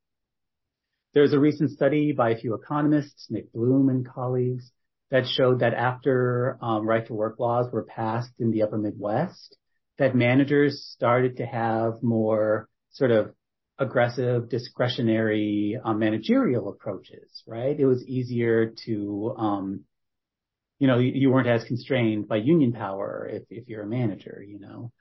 [1.14, 4.70] There's a recent study by a few economists, Nick Bloom and colleagues,
[5.10, 9.56] that showed that after um, right to work laws were passed in the upper Midwest,
[9.98, 13.32] that managers started to have more sort of
[13.78, 17.78] aggressive discretionary um, managerial approaches, right?
[17.78, 19.84] It was easier to, um,
[20.78, 24.58] you know, you, weren't as constrained by union power if, if you're a manager, you
[24.58, 24.92] know.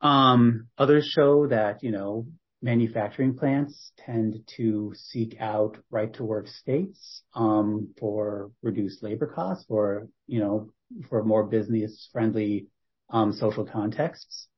[0.00, 2.26] Um, others show that, you know,
[2.62, 9.64] manufacturing plants tend to seek out right to work states, um, for reduced labor costs,
[9.68, 10.70] for, you know,
[11.08, 12.66] for more business friendly,
[13.10, 14.48] um, social contexts.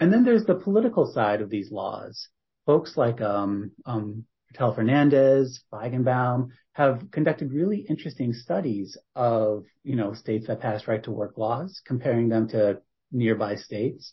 [0.00, 2.28] And then there's the political side of these laws
[2.66, 4.24] folks like um, um,
[4.54, 11.10] Hertel-Fernandez, Feigenbaum have conducted really interesting studies of, you know, states that pass right to
[11.10, 14.12] work laws, comparing them to nearby states.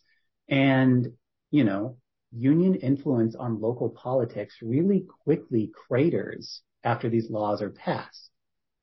[0.50, 1.08] And,
[1.52, 1.98] you know,
[2.32, 8.30] union influence on local politics really quickly craters after these laws are passed.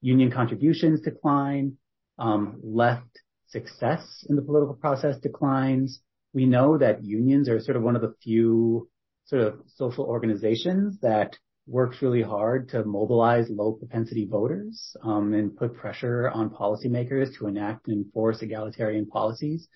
[0.00, 1.76] Union contributions decline,
[2.18, 6.00] um, left success in the political process declines.
[6.32, 8.88] We know that unions are sort of one of the few
[9.24, 11.36] sort of social organizations that
[11.68, 17.46] works really hard to mobilize low propensity voters um, and put pressure on policymakers to
[17.46, 19.68] enact and enforce egalitarian policies.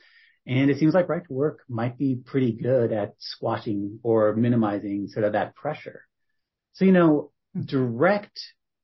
[0.46, 5.06] And it seems like right to work might be pretty good at squashing or minimizing
[5.08, 6.02] sort of that pressure.
[6.72, 7.30] So, you know,
[7.64, 8.40] direct,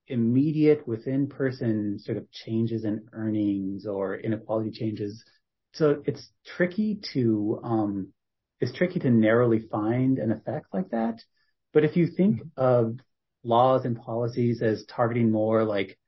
[0.06, 5.24] immediate within person sort of changes in earnings or inequality changes.
[5.72, 8.12] So it's tricky to, um,
[8.60, 11.20] it's tricky to narrowly find an effect like that.
[11.72, 12.60] But if you think mm-hmm.
[12.60, 12.98] of
[13.44, 15.98] laws and policies as targeting more like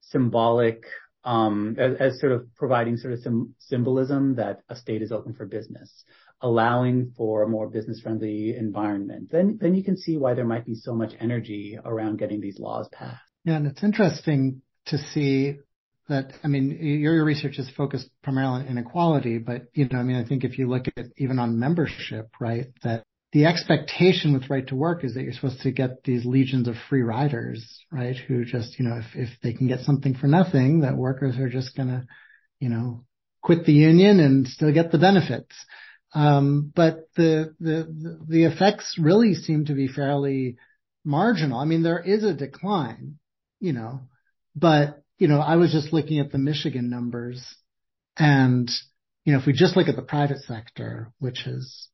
[0.00, 0.84] symbolic,
[1.24, 5.34] um, as, as, sort of providing sort of some symbolism that a state is open
[5.34, 6.04] for business,
[6.40, 10.66] allowing for a more business friendly environment, then, then you can see why there might
[10.66, 13.20] be so much energy around getting these laws passed.
[13.44, 13.56] Yeah.
[13.56, 15.58] And it's interesting to see
[16.08, 20.16] that, I mean, your research is focused primarily on inequality, but, you know, I mean,
[20.16, 24.66] I think if you look at even on membership, right, that the expectation with right
[24.68, 28.44] to work is that you're supposed to get these legions of free riders, right, who
[28.44, 31.74] just, you know, if, if they can get something for nothing, that workers are just
[31.76, 32.06] gonna,
[32.60, 33.04] you know,
[33.42, 35.54] quit the union and still get the benefits.
[36.14, 40.58] Um, but the, the, the effects really seem to be fairly
[41.04, 41.58] marginal.
[41.58, 43.18] I mean, there is a decline,
[43.60, 44.00] you know,
[44.54, 47.42] but you know, I was just looking at the Michigan numbers
[48.16, 48.68] and,
[49.24, 51.88] you know, if we just look at the private sector, which is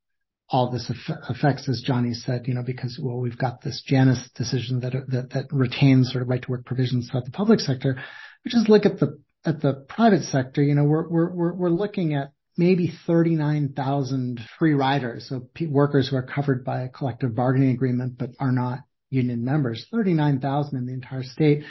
[0.50, 0.90] all this
[1.28, 5.30] affects, as Johnnie said, you know, because, well, we've got this Janus decision that, that,
[5.30, 8.02] that retains sort of right to work provisions throughout the public sector.
[8.44, 11.70] We just look at the, at the private sector, you know, we're, we're, we're, we're
[11.70, 15.28] looking at maybe 39,000 free riders.
[15.28, 18.80] So workers who are covered by a collective bargaining agreement, but are not
[19.10, 21.64] union members, 39,000 in the entire state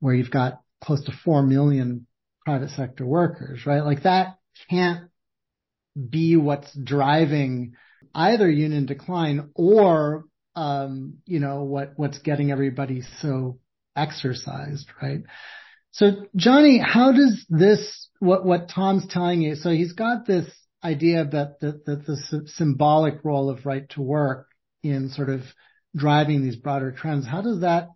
[0.00, 2.06] where you've got close to 4 million
[2.44, 3.84] private sector workers, right?
[3.84, 4.38] Like that
[4.70, 5.10] can't
[6.08, 7.74] be what's driving
[8.14, 10.24] either union decline or,
[10.56, 13.58] um, you know, what, what's getting everybody so
[13.96, 15.20] exercised, right?
[15.90, 20.46] So Johnnie, how does this, what, what Tom's telling you, so he's got this
[20.82, 24.46] idea that the, that the symbolic role of right to work
[24.82, 25.42] in sort of
[25.96, 27.26] driving these broader trends.
[27.26, 27.88] How does that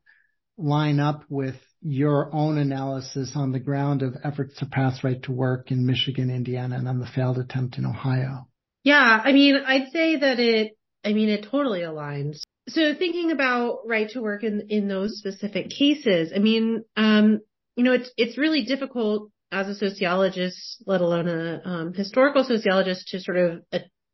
[0.56, 5.32] line up with your own analysis on the ground of efforts to pass right to
[5.32, 8.48] work in Michigan, Indiana, and on the failed attempt in Ohio?
[8.84, 12.40] Yeah, I mean, I'd say that it, I mean, it totally aligns.
[12.68, 17.40] So thinking about right to work in, in those specific cases, I mean, um,
[17.76, 23.08] you know, it's, it's really difficult as a sociologist, let alone a um, historical sociologist
[23.08, 23.62] to sort of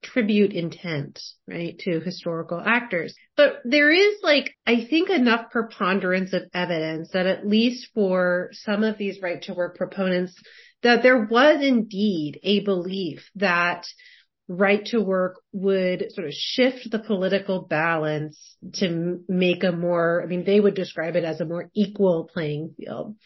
[0.03, 3.15] attribute intent, right, to historical actors.
[3.37, 8.83] But there is like, I think enough preponderance of evidence that at least for some
[8.83, 10.35] of these right to work proponents,
[10.83, 13.85] that there was indeed a belief that
[14.49, 20.27] right to work would sort of shift the political balance to make a more, I
[20.27, 23.17] mean, they would describe it as a more equal playing field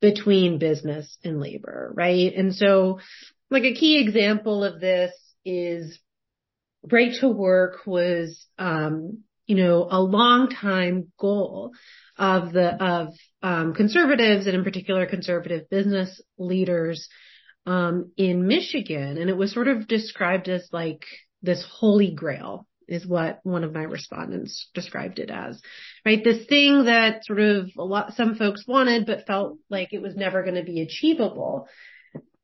[0.00, 2.32] between business and labor, right?
[2.34, 3.00] And so
[3.50, 5.12] like a key example of this
[5.44, 5.98] is
[6.90, 11.72] right to work was, um, you know, a long time goal
[12.16, 13.08] of the, of,
[13.42, 17.08] um, conservatives and in particular conservative business leaders
[17.66, 21.04] um, in Michigan, and it was sort of described as like
[21.42, 25.62] this holy grail is what one of my respondents described it as,
[26.04, 26.24] right?
[26.24, 30.16] This thing that sort of a lot, some folks wanted, but felt like it was
[30.16, 31.68] never going to be achievable.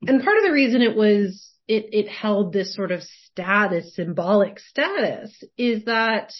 [0.06, 4.60] And part of the reason it was, it, it held this sort of status, symbolic
[4.60, 6.32] status is that,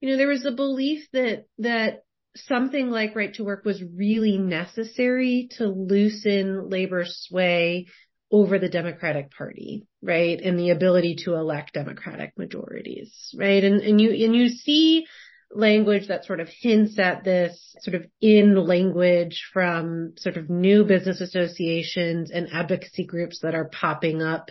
[0.00, 2.02] you know, there was a belief that, that
[2.36, 7.86] something like right to work was really necessary to loosen labor sway
[8.32, 10.40] over the Democratic Party, right?
[10.40, 13.62] And the ability to elect Democratic majorities, right?
[13.62, 15.06] And, and you, and you see
[15.52, 20.84] language that sort of hints at this sort of in language from sort of new
[20.84, 24.50] business associations and advocacy groups that are popping up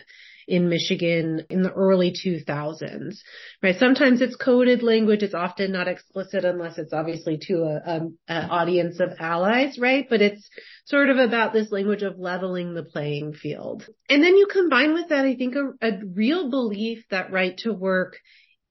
[0.49, 3.19] in Michigan in the early 2000s,
[3.61, 3.77] right?
[3.77, 5.21] Sometimes it's coded language.
[5.21, 10.07] It's often not explicit unless it's obviously to a, an audience of allies, right?
[10.09, 10.49] But it's
[10.85, 13.87] sort of about this language of leveling the playing field.
[14.09, 17.71] And then you combine with that, I think a, a real belief that right to
[17.71, 18.17] work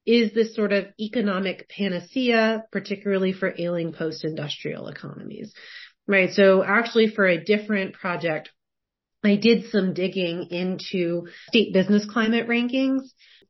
[0.04, 5.52] is this sort of economic panacea, particularly for ailing post-industrial economies,
[6.08, 6.32] right?
[6.32, 8.50] So actually for a different project,
[9.24, 13.02] I did some digging into state business climate rankings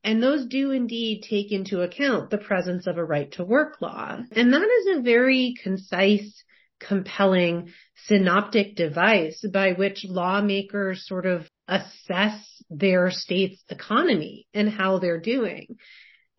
[0.04, 4.18] and those do indeed take into account the presence of a right to work law.
[4.32, 6.42] And that is a very concise,
[6.80, 7.72] compelling
[8.06, 15.76] synoptic device by which lawmakers sort of assess their state's economy and how they're doing.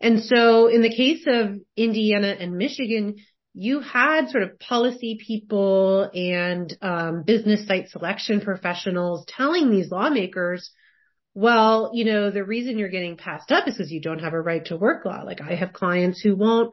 [0.00, 3.16] And so in the case of Indiana and Michigan,
[3.54, 10.70] you had sort of policy people and um, business site selection professionals telling these lawmakers,
[11.34, 14.40] well, you know, the reason you're getting passed up is because you don't have a
[14.40, 15.22] right to work law.
[15.24, 16.72] Like I have clients who won't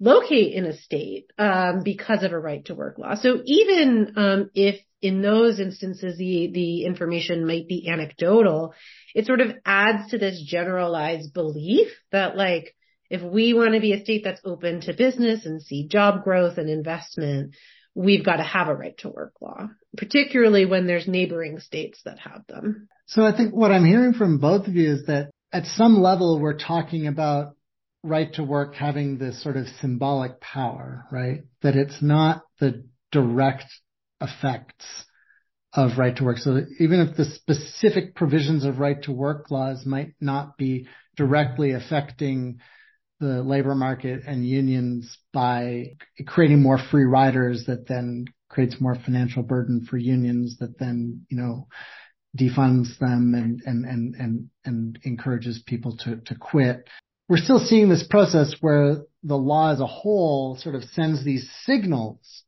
[0.00, 3.14] locate in a state um, because of a right to work law.
[3.14, 8.74] So even um, if in those instances the the information might be anecdotal,
[9.14, 12.74] it sort of adds to this generalized belief that like
[13.10, 16.58] if we want to be a state that's open to business and see job growth
[16.58, 17.54] and investment,
[17.94, 22.18] we've got to have a right to work law, particularly when there's neighboring states that
[22.18, 22.88] have them.
[23.06, 26.38] So I think what I'm hearing from both of you is that at some level
[26.38, 27.54] we're talking about
[28.02, 31.42] right to work having this sort of symbolic power, right?
[31.62, 33.64] That it's not the direct
[34.20, 34.84] effects
[35.72, 36.38] of right to work.
[36.38, 40.86] So even if the specific provisions of right to work laws might not be
[41.16, 42.60] directly affecting
[43.20, 45.96] the labor market and unions by
[46.26, 51.36] creating more free riders that then creates more financial burden for unions that then, you
[51.36, 51.66] know,
[52.36, 56.88] defunds them and, and, and, and, and encourages people to, to quit.
[57.28, 61.50] We're still seeing this process where the law as a whole sort of sends these
[61.64, 62.44] signals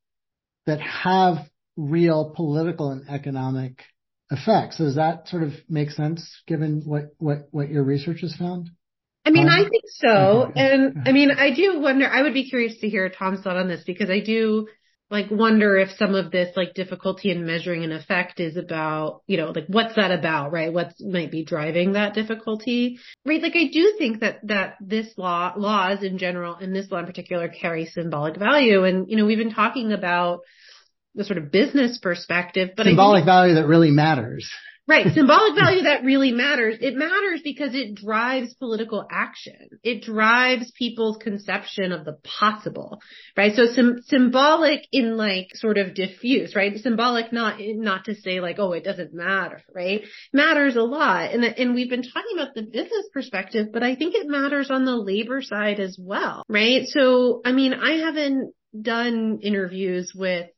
[0.67, 1.37] that have
[1.77, 3.83] real political and economic
[4.31, 4.79] effects.
[4.79, 8.71] Does that sort of make sense given what, what, what your research has found?
[9.31, 10.53] I mean, I think so.
[10.55, 13.69] And I mean, I do wonder, I would be curious to hear Tom's thought on
[13.69, 14.67] this because I do
[15.11, 19.37] like wonder if some of this like difficulty in measuring an effect is about, you
[19.37, 20.73] know, like what's that about, right?
[20.73, 23.43] What might be driving that difficulty, right?
[23.43, 27.07] Like I do think that, that this law, laws in general and this law in
[27.07, 28.85] particular carry symbolic value.
[28.85, 30.41] And, you know, we've been talking about
[31.15, 34.49] the sort of business perspective, but symbolic value that really matters.
[34.91, 35.07] Right.
[35.15, 36.79] Symbolic value that really matters.
[36.81, 39.69] It matters because it drives political action.
[39.85, 43.01] It drives people's conception of the possible,
[43.37, 43.55] right?
[43.55, 46.77] So sim- symbolic in like sort of diffuse, right?
[46.77, 50.03] Symbolic not, not to say like, oh, it doesn't matter, right?
[50.33, 51.31] Matters a lot.
[51.31, 54.85] And, and we've been talking about the business perspective, but I think it matters on
[54.85, 56.83] the labor side as well, right?
[56.89, 60.49] So, I mean, I haven't done interviews with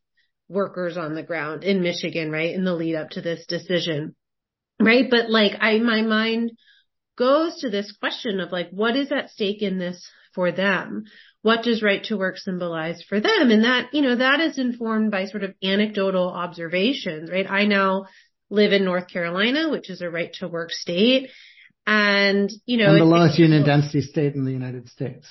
[0.49, 2.55] workers on the ground in Michigan, right?
[2.55, 4.15] In the lead up to this decision
[4.79, 5.05] right?
[5.09, 6.51] But like I, my mind
[7.17, 11.05] goes to this question of like, what is at stake in this for them?
[11.41, 13.51] What does right to work symbolize for them?
[13.51, 17.49] And that, you know, that is informed by sort of anecdotal observations, right?
[17.49, 18.05] I now
[18.49, 21.29] live in North Carolina, which is a right to work state.
[21.85, 25.27] And, you know, and the lowest union density state in the United States.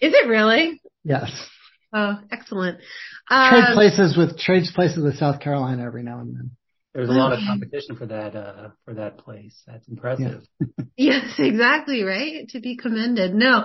[0.00, 0.82] Is it really?
[1.04, 1.30] Yes.
[1.92, 2.78] Oh, excellent.
[3.28, 6.50] Trade um, places with trades places with South Carolina every now and then.
[6.94, 9.62] There's a lot of competition for that uh, for that place.
[9.66, 10.42] That's impressive.
[10.60, 10.66] Yeah.
[10.96, 12.48] yes, exactly, right?
[12.50, 13.34] To be commended.
[13.34, 13.64] No.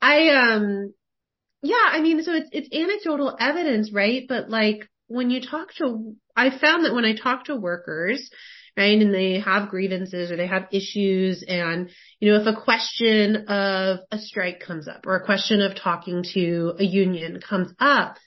[0.00, 0.94] I um
[1.60, 4.24] yeah, I mean so it's it's anecdotal evidence, right?
[4.28, 8.30] But like when you talk to I found that when I talk to workers,
[8.76, 13.48] right, and they have grievances or they have issues and you know if a question
[13.48, 18.18] of a strike comes up or a question of talking to a union comes up,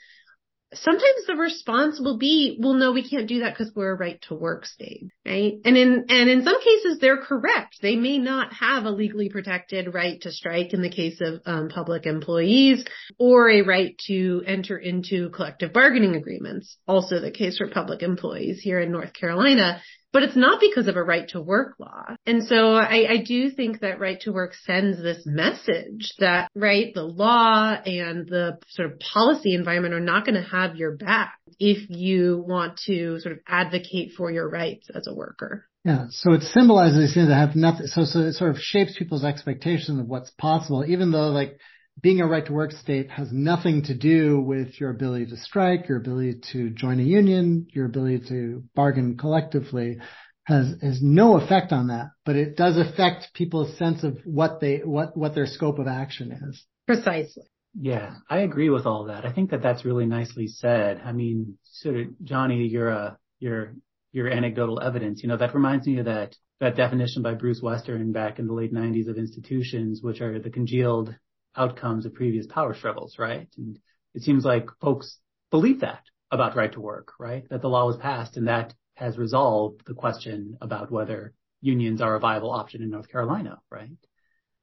[0.73, 4.21] sometimes the response will be, well, no, we can't do that because we're a right
[4.29, 5.53] to work state, right?
[5.65, 7.77] And in, and in some cases, they're correct.
[7.81, 11.69] They may not have a legally protected right to strike in the case of um,
[11.69, 12.85] public employees
[13.17, 16.77] or a right to enter into collective bargaining agreements.
[16.87, 19.81] Also the case for public employees here in North Carolina
[20.13, 22.05] but it's not because of a right to work law.
[22.25, 26.93] And so I, I, do think that right to work sends this message that, right,
[26.93, 31.35] the law and the sort of policy environment are not going to have your back
[31.59, 35.65] if you want to sort of advocate for your rights as a worker.
[35.83, 36.05] Yeah.
[36.09, 37.87] So it symbolizes these things that have nothing.
[37.87, 41.57] So, so it sort of shapes people's expectations of what's possible, even though like
[41.99, 45.87] being a right to work state has nothing to do with your ability to strike,
[45.87, 49.97] your ability to join a union, your ability to bargain collectively
[50.45, 54.77] has has no effect on that, but it does affect people's sense of what they
[54.77, 56.65] what what their scope of action is.
[56.87, 57.43] Precisely.
[57.79, 59.25] Yeah, I agree with all that.
[59.25, 61.01] I think that that's really nicely said.
[61.05, 63.75] I mean, sort of Johnnie, your uh, your
[64.11, 68.11] your anecdotal evidence, you know, that reminds me of that that definition by Bruce Western
[68.11, 71.15] back in the late 90s of institutions, which are the congealed
[71.55, 73.47] outcomes of previous power struggles, right?
[73.57, 73.79] And
[74.13, 75.17] it seems like folks
[75.49, 77.47] believe that about right to work, right?
[77.49, 82.15] That the law was passed and that has resolved the question about whether unions are
[82.15, 83.89] a viable option in North Carolina, right?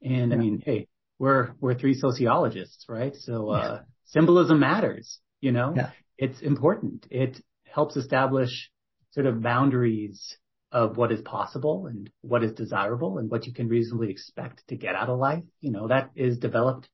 [0.03, 0.33] And.
[0.33, 3.15] I mean, hey, we're we're three sociologists, right?
[3.17, 3.79] So uh, yeah.
[4.07, 5.75] symbolism matters, you know.
[5.77, 5.91] Yeah.
[6.17, 7.07] It's important.
[7.11, 8.71] It helps establish
[9.13, 10.37] sort of boundaries
[10.71, 14.77] of what is possible and what is desirable and what you can reasonably expect to
[14.77, 15.45] get out of life.
[15.61, 16.89] You know, that is developed,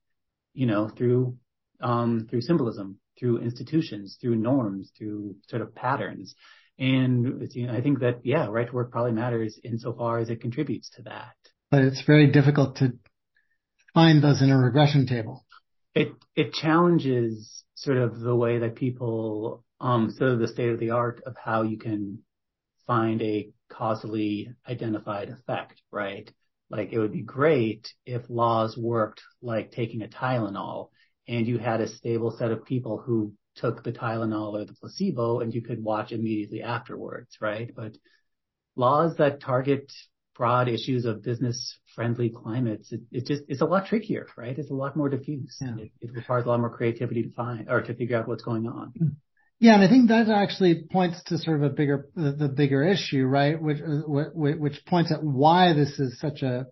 [0.53, 1.37] you know, through,
[1.81, 6.35] um, through symbolism, through institutions, through norms, through sort of patterns.
[6.79, 10.41] And you know, I think that, yeah, right to work probably matters insofar as it
[10.41, 11.35] contributes to that.
[11.71, 12.95] But it's very difficult to
[13.93, 15.45] find those in a regression table.
[15.95, 20.81] It, it challenges sort of the way that people, um, sort of the state of
[20.81, 22.21] the art of how you can
[22.87, 26.31] find a causally identified effect, right?
[26.71, 30.89] Like it would be great if laws worked like taking a Tylenol
[31.29, 35.41] and you had a stable set of people who took the Tylenol or the placebo
[35.41, 37.71] and you could watch immediately afterwards, right?
[37.75, 37.97] But
[38.77, 39.93] laws that target
[40.35, 44.59] broad issues of business friendly climates, it, it just, it's a lot trickier, right?
[44.59, 45.57] It's a lot more diffuse.
[45.61, 45.77] Yeah.
[45.79, 48.67] It, it, requires a lot more creativity to find or to figure out what's going
[48.67, 48.93] on.
[48.99, 49.09] Hmm.
[49.65, 53.25] Yeah, and I think that actually points to sort of a bigger, the bigger issue,
[53.25, 53.59] right?
[53.59, 56.67] Which, which points at why this is such a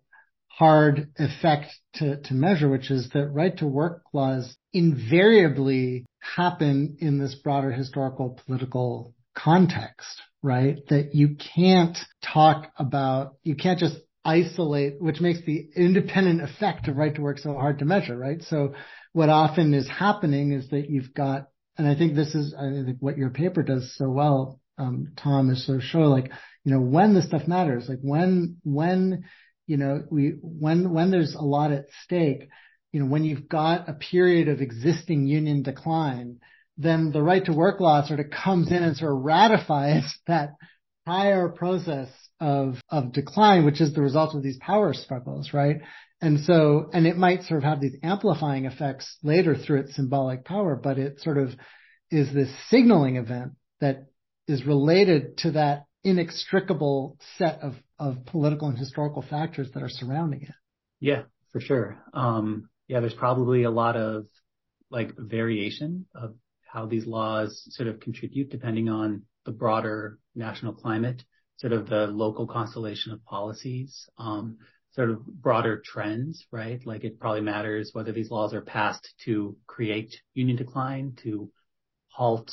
[0.48, 7.18] hard effect to, to measure, which is that right to work laws invariably happen in
[7.18, 10.76] this broader historical political context, right?
[10.90, 16.98] That you can't talk about, you can't just isolate, which makes the independent effect of
[16.98, 18.42] right to work so hard to measure, right?
[18.42, 18.74] So
[19.14, 21.46] what often is happening is that you've got
[21.78, 25.50] and I think this is, I think what your paper does so well um, Tom,
[25.50, 26.30] is sort of show like,
[26.64, 29.24] you know, when this stuff matters, like when, when,
[29.66, 32.48] you know, we, when, when there's a lot at stake,
[32.92, 36.38] you know, when you've got a period of existing union decline,
[36.78, 40.50] then the right to work law sort of comes in and sort of ratifies that
[41.04, 42.08] prior process
[42.40, 45.80] of, of decline, which is the result of these power struggles, right?
[46.22, 50.44] And so, and it might sort of have these amplifying effects later through its symbolic
[50.44, 51.50] power, but it sort of
[52.12, 54.06] is this signaling event that
[54.46, 60.42] is related to that inextricable set of, of political and historical factors that are surrounding
[60.42, 60.54] it.
[61.00, 61.98] Yeah, for sure.
[62.14, 64.26] Um, yeah, there's probably a lot of
[64.90, 71.24] like variation of how these laws sort of contribute depending on the broader national climate,
[71.56, 74.58] sort of the local constellation of policies, um,
[74.92, 76.80] sort of broader trends, right?
[76.84, 81.50] Like it probably matters whether these laws are passed to create union decline, to
[82.08, 82.52] halt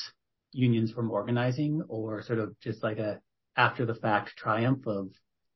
[0.51, 3.19] unions from organizing, or sort of just like a
[3.57, 5.09] after the fact triumph of,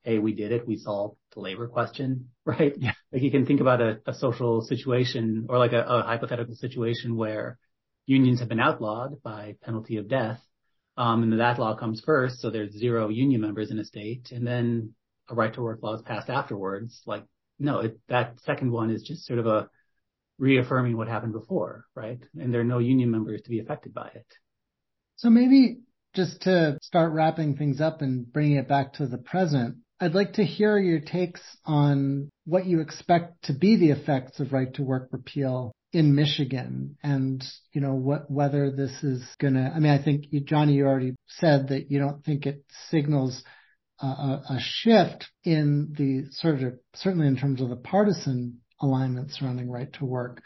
[0.04, 2.74] hey, we did it, we solved the labor question, right?
[2.78, 2.94] Yeah.
[3.12, 7.16] Like you can think about a, a social situation or like a, a hypothetical situation
[7.16, 7.58] where
[8.06, 10.42] unions have been outlawed by penalty of death
[10.98, 14.46] um, and that law comes first, so there's zero union members in a state, and
[14.46, 14.94] then
[15.34, 17.02] a right to work law is passed afterwards.
[17.06, 17.26] Like,
[17.60, 19.70] no, it, that second one is just sort of a
[20.38, 22.20] reaffirming what happened before, right?
[22.40, 24.28] And there are no union members to be affected by it.
[25.18, 25.80] So maybe
[26.16, 30.34] just to start wrapping things up and bringing it back to the present, I'd like
[30.34, 34.84] to hear your takes on what you expect to be the effects of right to
[34.84, 40.04] work repeal in Michigan and, you know, what, whether this is gonna, I mean, I
[40.04, 43.44] think you, Johnnie, you already said that you don't think it signals
[44.06, 49.92] a, shift in the sort of, certainly in terms of the partisan alignment surrounding right
[49.94, 50.42] to work.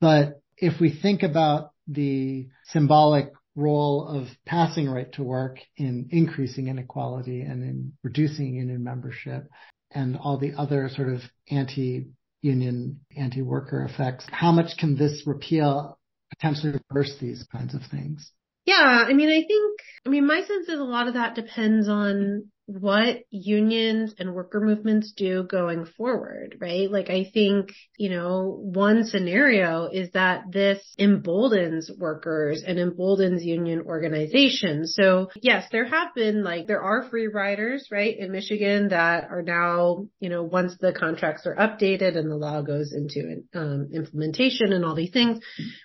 [0.00, 6.68] But if we think about the symbolic role of passing right to work in increasing
[6.68, 9.48] inequality and in reducing union membership
[9.90, 11.20] and all the other sort of
[11.50, 12.06] anti
[12.42, 14.24] union anti-worker effects.
[14.30, 15.98] How much can this repeal
[16.30, 18.30] potentially reverse these kinds of things?
[18.66, 21.88] Yeah, I mean, I think, I mean, my sense is a lot of that depends
[21.88, 26.90] on what unions and worker movements do going forward, right?
[26.90, 33.82] Like I think, you know, one scenario is that this emboldens workers and emboldens union
[33.86, 34.94] organizations.
[34.96, 39.42] So yes, there have been like, there are free riders, right, in Michigan that are
[39.42, 44.72] now, you know, once the contracts are updated and the law goes into um, implementation
[44.72, 45.38] and all these things,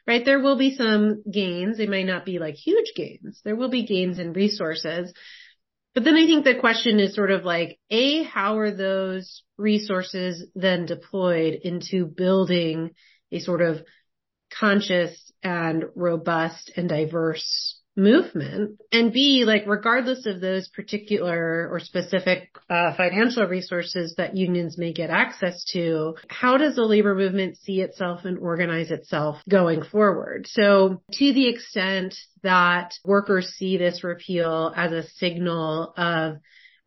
[0.07, 1.77] right, there will be some gains.
[1.77, 3.39] They might not be like huge gains.
[3.45, 5.13] There will be gains in resources.
[5.93, 10.45] But then I think the question is sort of like, A, how are those resources
[10.55, 12.91] then deployed into building
[13.31, 13.83] a sort of
[14.57, 22.49] conscious and robust and diverse movement and B, like regardless of those particular or specific
[22.69, 27.81] uh, financial resources that unions may get access to, how does the labor movement see
[27.81, 30.47] itself and organize itself going forward?
[30.47, 36.37] So to the extent that workers see this repeal as a signal of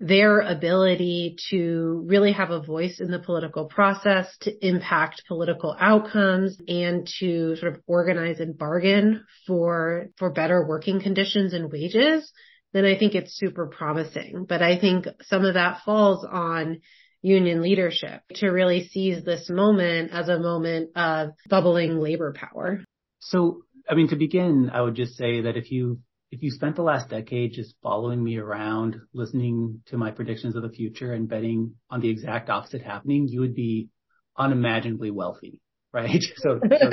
[0.00, 6.58] their ability to really have a voice in the political process, to impact political outcomes
[6.66, 12.30] and to sort of organize and bargain for, for better working conditions and wages,
[12.72, 14.46] then I think it's super promising.
[14.48, 16.80] But I think some of that falls on
[17.22, 22.84] union leadership to really seize this moment as a moment of bubbling labor power.
[23.20, 26.00] So, I mean, to begin, I would just say that if you
[26.34, 30.62] if you spent the last decade just following me around, listening to my predictions of
[30.62, 33.88] the future and betting on the exact opposite happening, you would be
[34.36, 35.60] unimaginably wealthy,
[35.92, 36.24] right?
[36.36, 36.90] So, so,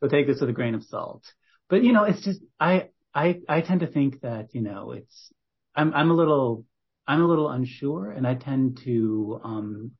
[0.00, 1.24] so take this with a grain of salt.
[1.68, 5.32] But you know, it's just I I I tend to think that you know it's
[5.74, 6.64] I'm I'm a little
[7.04, 9.90] I'm a little unsure, and I tend to um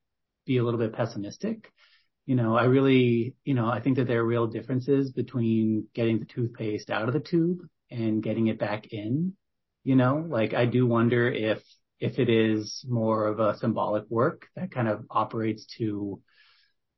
[0.47, 1.73] be a little bit pessimistic.
[2.27, 6.21] You know, I really, you know, I think that there are real differences between getting
[6.21, 7.59] the toothpaste out of the tube
[7.91, 9.35] and getting it back in,
[9.85, 11.63] you know, like I do wonder if,
[12.01, 16.21] if it is more of a symbolic work that kind of operates to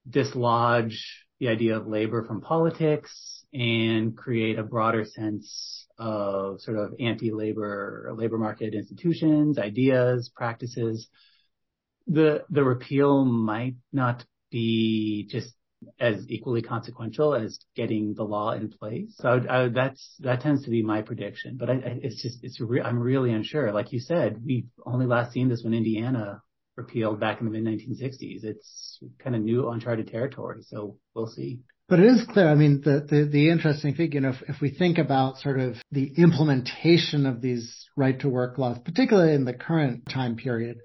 [0.08, 6.94] dislodge the idea of labor from politics and create a broader sense of sort of
[6.98, 11.08] anti-labor, labor market institutions, ideas, practices.
[12.06, 15.54] The, the repeal might not be just
[16.00, 19.14] as equally consequential as getting the law in place.
[19.18, 21.56] So I, I, that's that tends to be my prediction.
[21.58, 23.72] But I, it's just it's re- I'm really unsure.
[23.72, 26.42] Like you said, we've only last seen this when Indiana
[26.76, 28.44] repealed back in the mid 1960s.
[28.44, 30.62] It's kind of new, uncharted territory.
[30.62, 31.60] So we'll see.
[31.88, 32.48] But it is clear.
[32.48, 35.58] I mean, the, the, the interesting thing, you know, if, if we think about sort
[35.58, 40.78] of the implementation of these right to work laws, particularly in the current time period,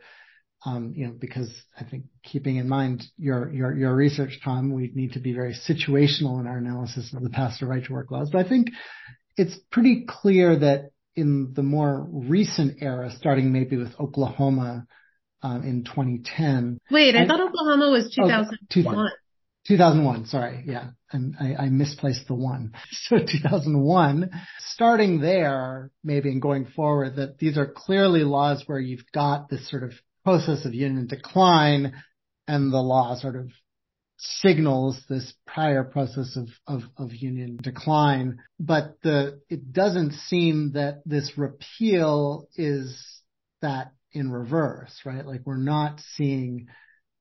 [0.96, 5.14] you know, because I think keeping in mind your, your, your research, Tom, we need
[5.14, 8.30] to be very situational in our analysis of the past of right to work laws.
[8.32, 8.70] But I think
[9.36, 14.88] it's pretty clear that in the more recent era, starting maybe with Oklahoma,
[15.44, 16.80] um, in 2010.
[16.90, 18.96] Wait, I, thought Oklahoma was 2001.
[18.96, 19.10] Oh,
[19.68, 20.64] 2001, sorry.
[20.66, 20.92] Yeah.
[21.12, 22.74] And I, I, misplaced the one.
[23.10, 29.06] So 2001, starting there, maybe and going forward, that these are clearly laws where you've
[29.14, 29.92] got this sort of
[30.24, 31.94] process of union decline
[32.48, 33.50] and the law sort of
[34.18, 38.40] signals this prior process of, of, of union decline.
[38.60, 42.98] But the, it doesn't seem that this repeal is
[43.62, 45.26] that in reverse, right?
[45.26, 46.68] Like we're not seeing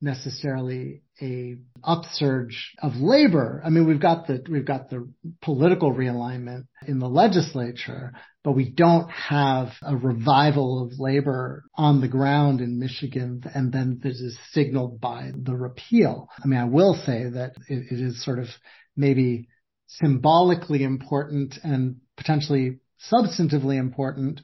[0.02, 3.62] necessarily a upsurge of labor.
[3.64, 5.08] I mean, we've got the, we've got the
[5.40, 12.08] political realignment in the legislature, but we don't have a revival of labor on the
[12.08, 13.42] ground in Michigan.
[13.54, 16.28] And then this is signaled by the repeal.
[16.42, 18.48] I mean, I will say that it, it is sort of
[18.96, 19.48] maybe
[19.86, 22.80] symbolically important and potentially
[23.12, 24.40] substantively important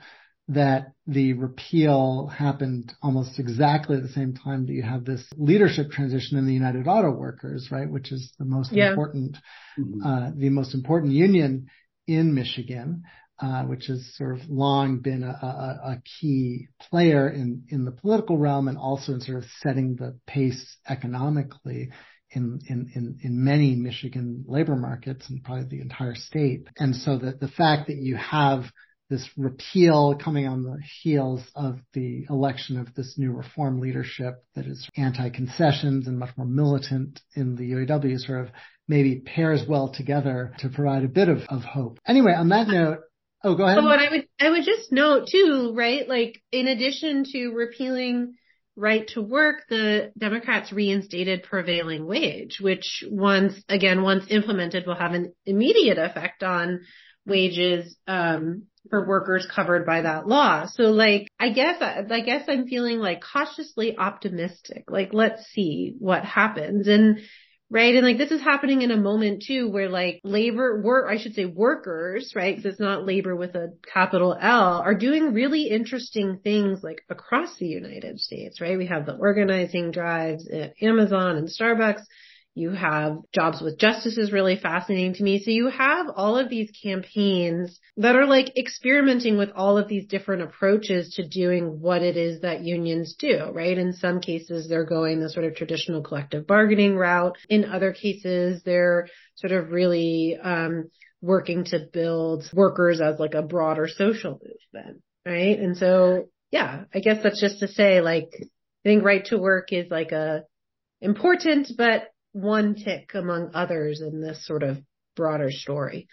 [0.49, 5.91] that the repeal happened almost exactly at the same time that you have this leadership
[5.91, 8.91] transition in the United Auto Workers, right, which is the most yeah.
[8.91, 9.37] important,
[9.79, 10.07] mm-hmm.
[10.07, 11.67] uh, the most important union
[12.07, 13.03] in Michigan,
[13.41, 17.93] uh, which has sort of long been a, a, a, key player in in the
[17.93, 21.91] political realm and also in sort of setting the pace economically.
[22.31, 26.69] In, in, in, in many Michigan labor markets and probably the entire state.
[26.79, 28.65] And so that the fact that you have
[29.11, 34.67] this repeal coming on the heels of the election of this new reform leadership that
[34.67, 38.51] is anti-concessions and much more militant in the UAW sort of
[38.87, 41.99] maybe pairs well together to provide a bit of, of hope.
[42.07, 42.99] Anyway, on that note,
[43.45, 43.79] oh, go ahead.
[43.79, 46.09] Oh, and I would, I would just note too, right?
[46.09, 48.35] Like in addition to repealing
[48.77, 55.13] right to work, the Democrats reinstated prevailing wage, which once, again, once implemented will have
[55.13, 56.81] an immediate effect on
[57.29, 60.67] wages, um, for workers covered by that law.
[60.67, 64.85] So like, I guess, I guess I'm feeling like cautiously optimistic.
[64.89, 66.89] Like, let's see what happens.
[66.89, 67.21] And,
[67.71, 67.95] right.
[67.95, 71.35] And like, this is happening in a moment too, where like labor work, I should
[71.35, 72.57] say workers, right?
[72.57, 77.57] Cause it's not labor with a capital L are doing really interesting things like across
[77.59, 78.79] the United States, right?
[78.79, 82.03] We have the organizing drives at Amazon and Starbucks
[82.59, 85.41] you have jobs with justice is really fascinating to me.
[85.43, 90.07] So you have all of these campaigns that are like experimenting with all of these
[90.07, 93.79] different approaches to doing what it is that unions do, right?
[93.79, 97.37] In some cases, they're going the sort of traditional collective bargaining route.
[97.49, 100.91] In other cases, they're sort of really, um,
[101.21, 105.59] working to build workers as like a broader social movement, right?
[105.59, 109.73] And so, yeah, I guess that's just to say like, I think right to work
[109.73, 110.45] is like a
[111.01, 114.79] important but one tick among others in this sort of
[115.17, 116.09] broader story.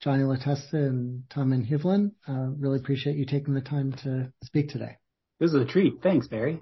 [0.00, 4.96] Johnnie Lotesta and Tom VanHeuvelen, uh, really appreciate you taking the time to speak today.
[5.38, 6.02] This was a treat.
[6.02, 6.60] Thanks, Barry.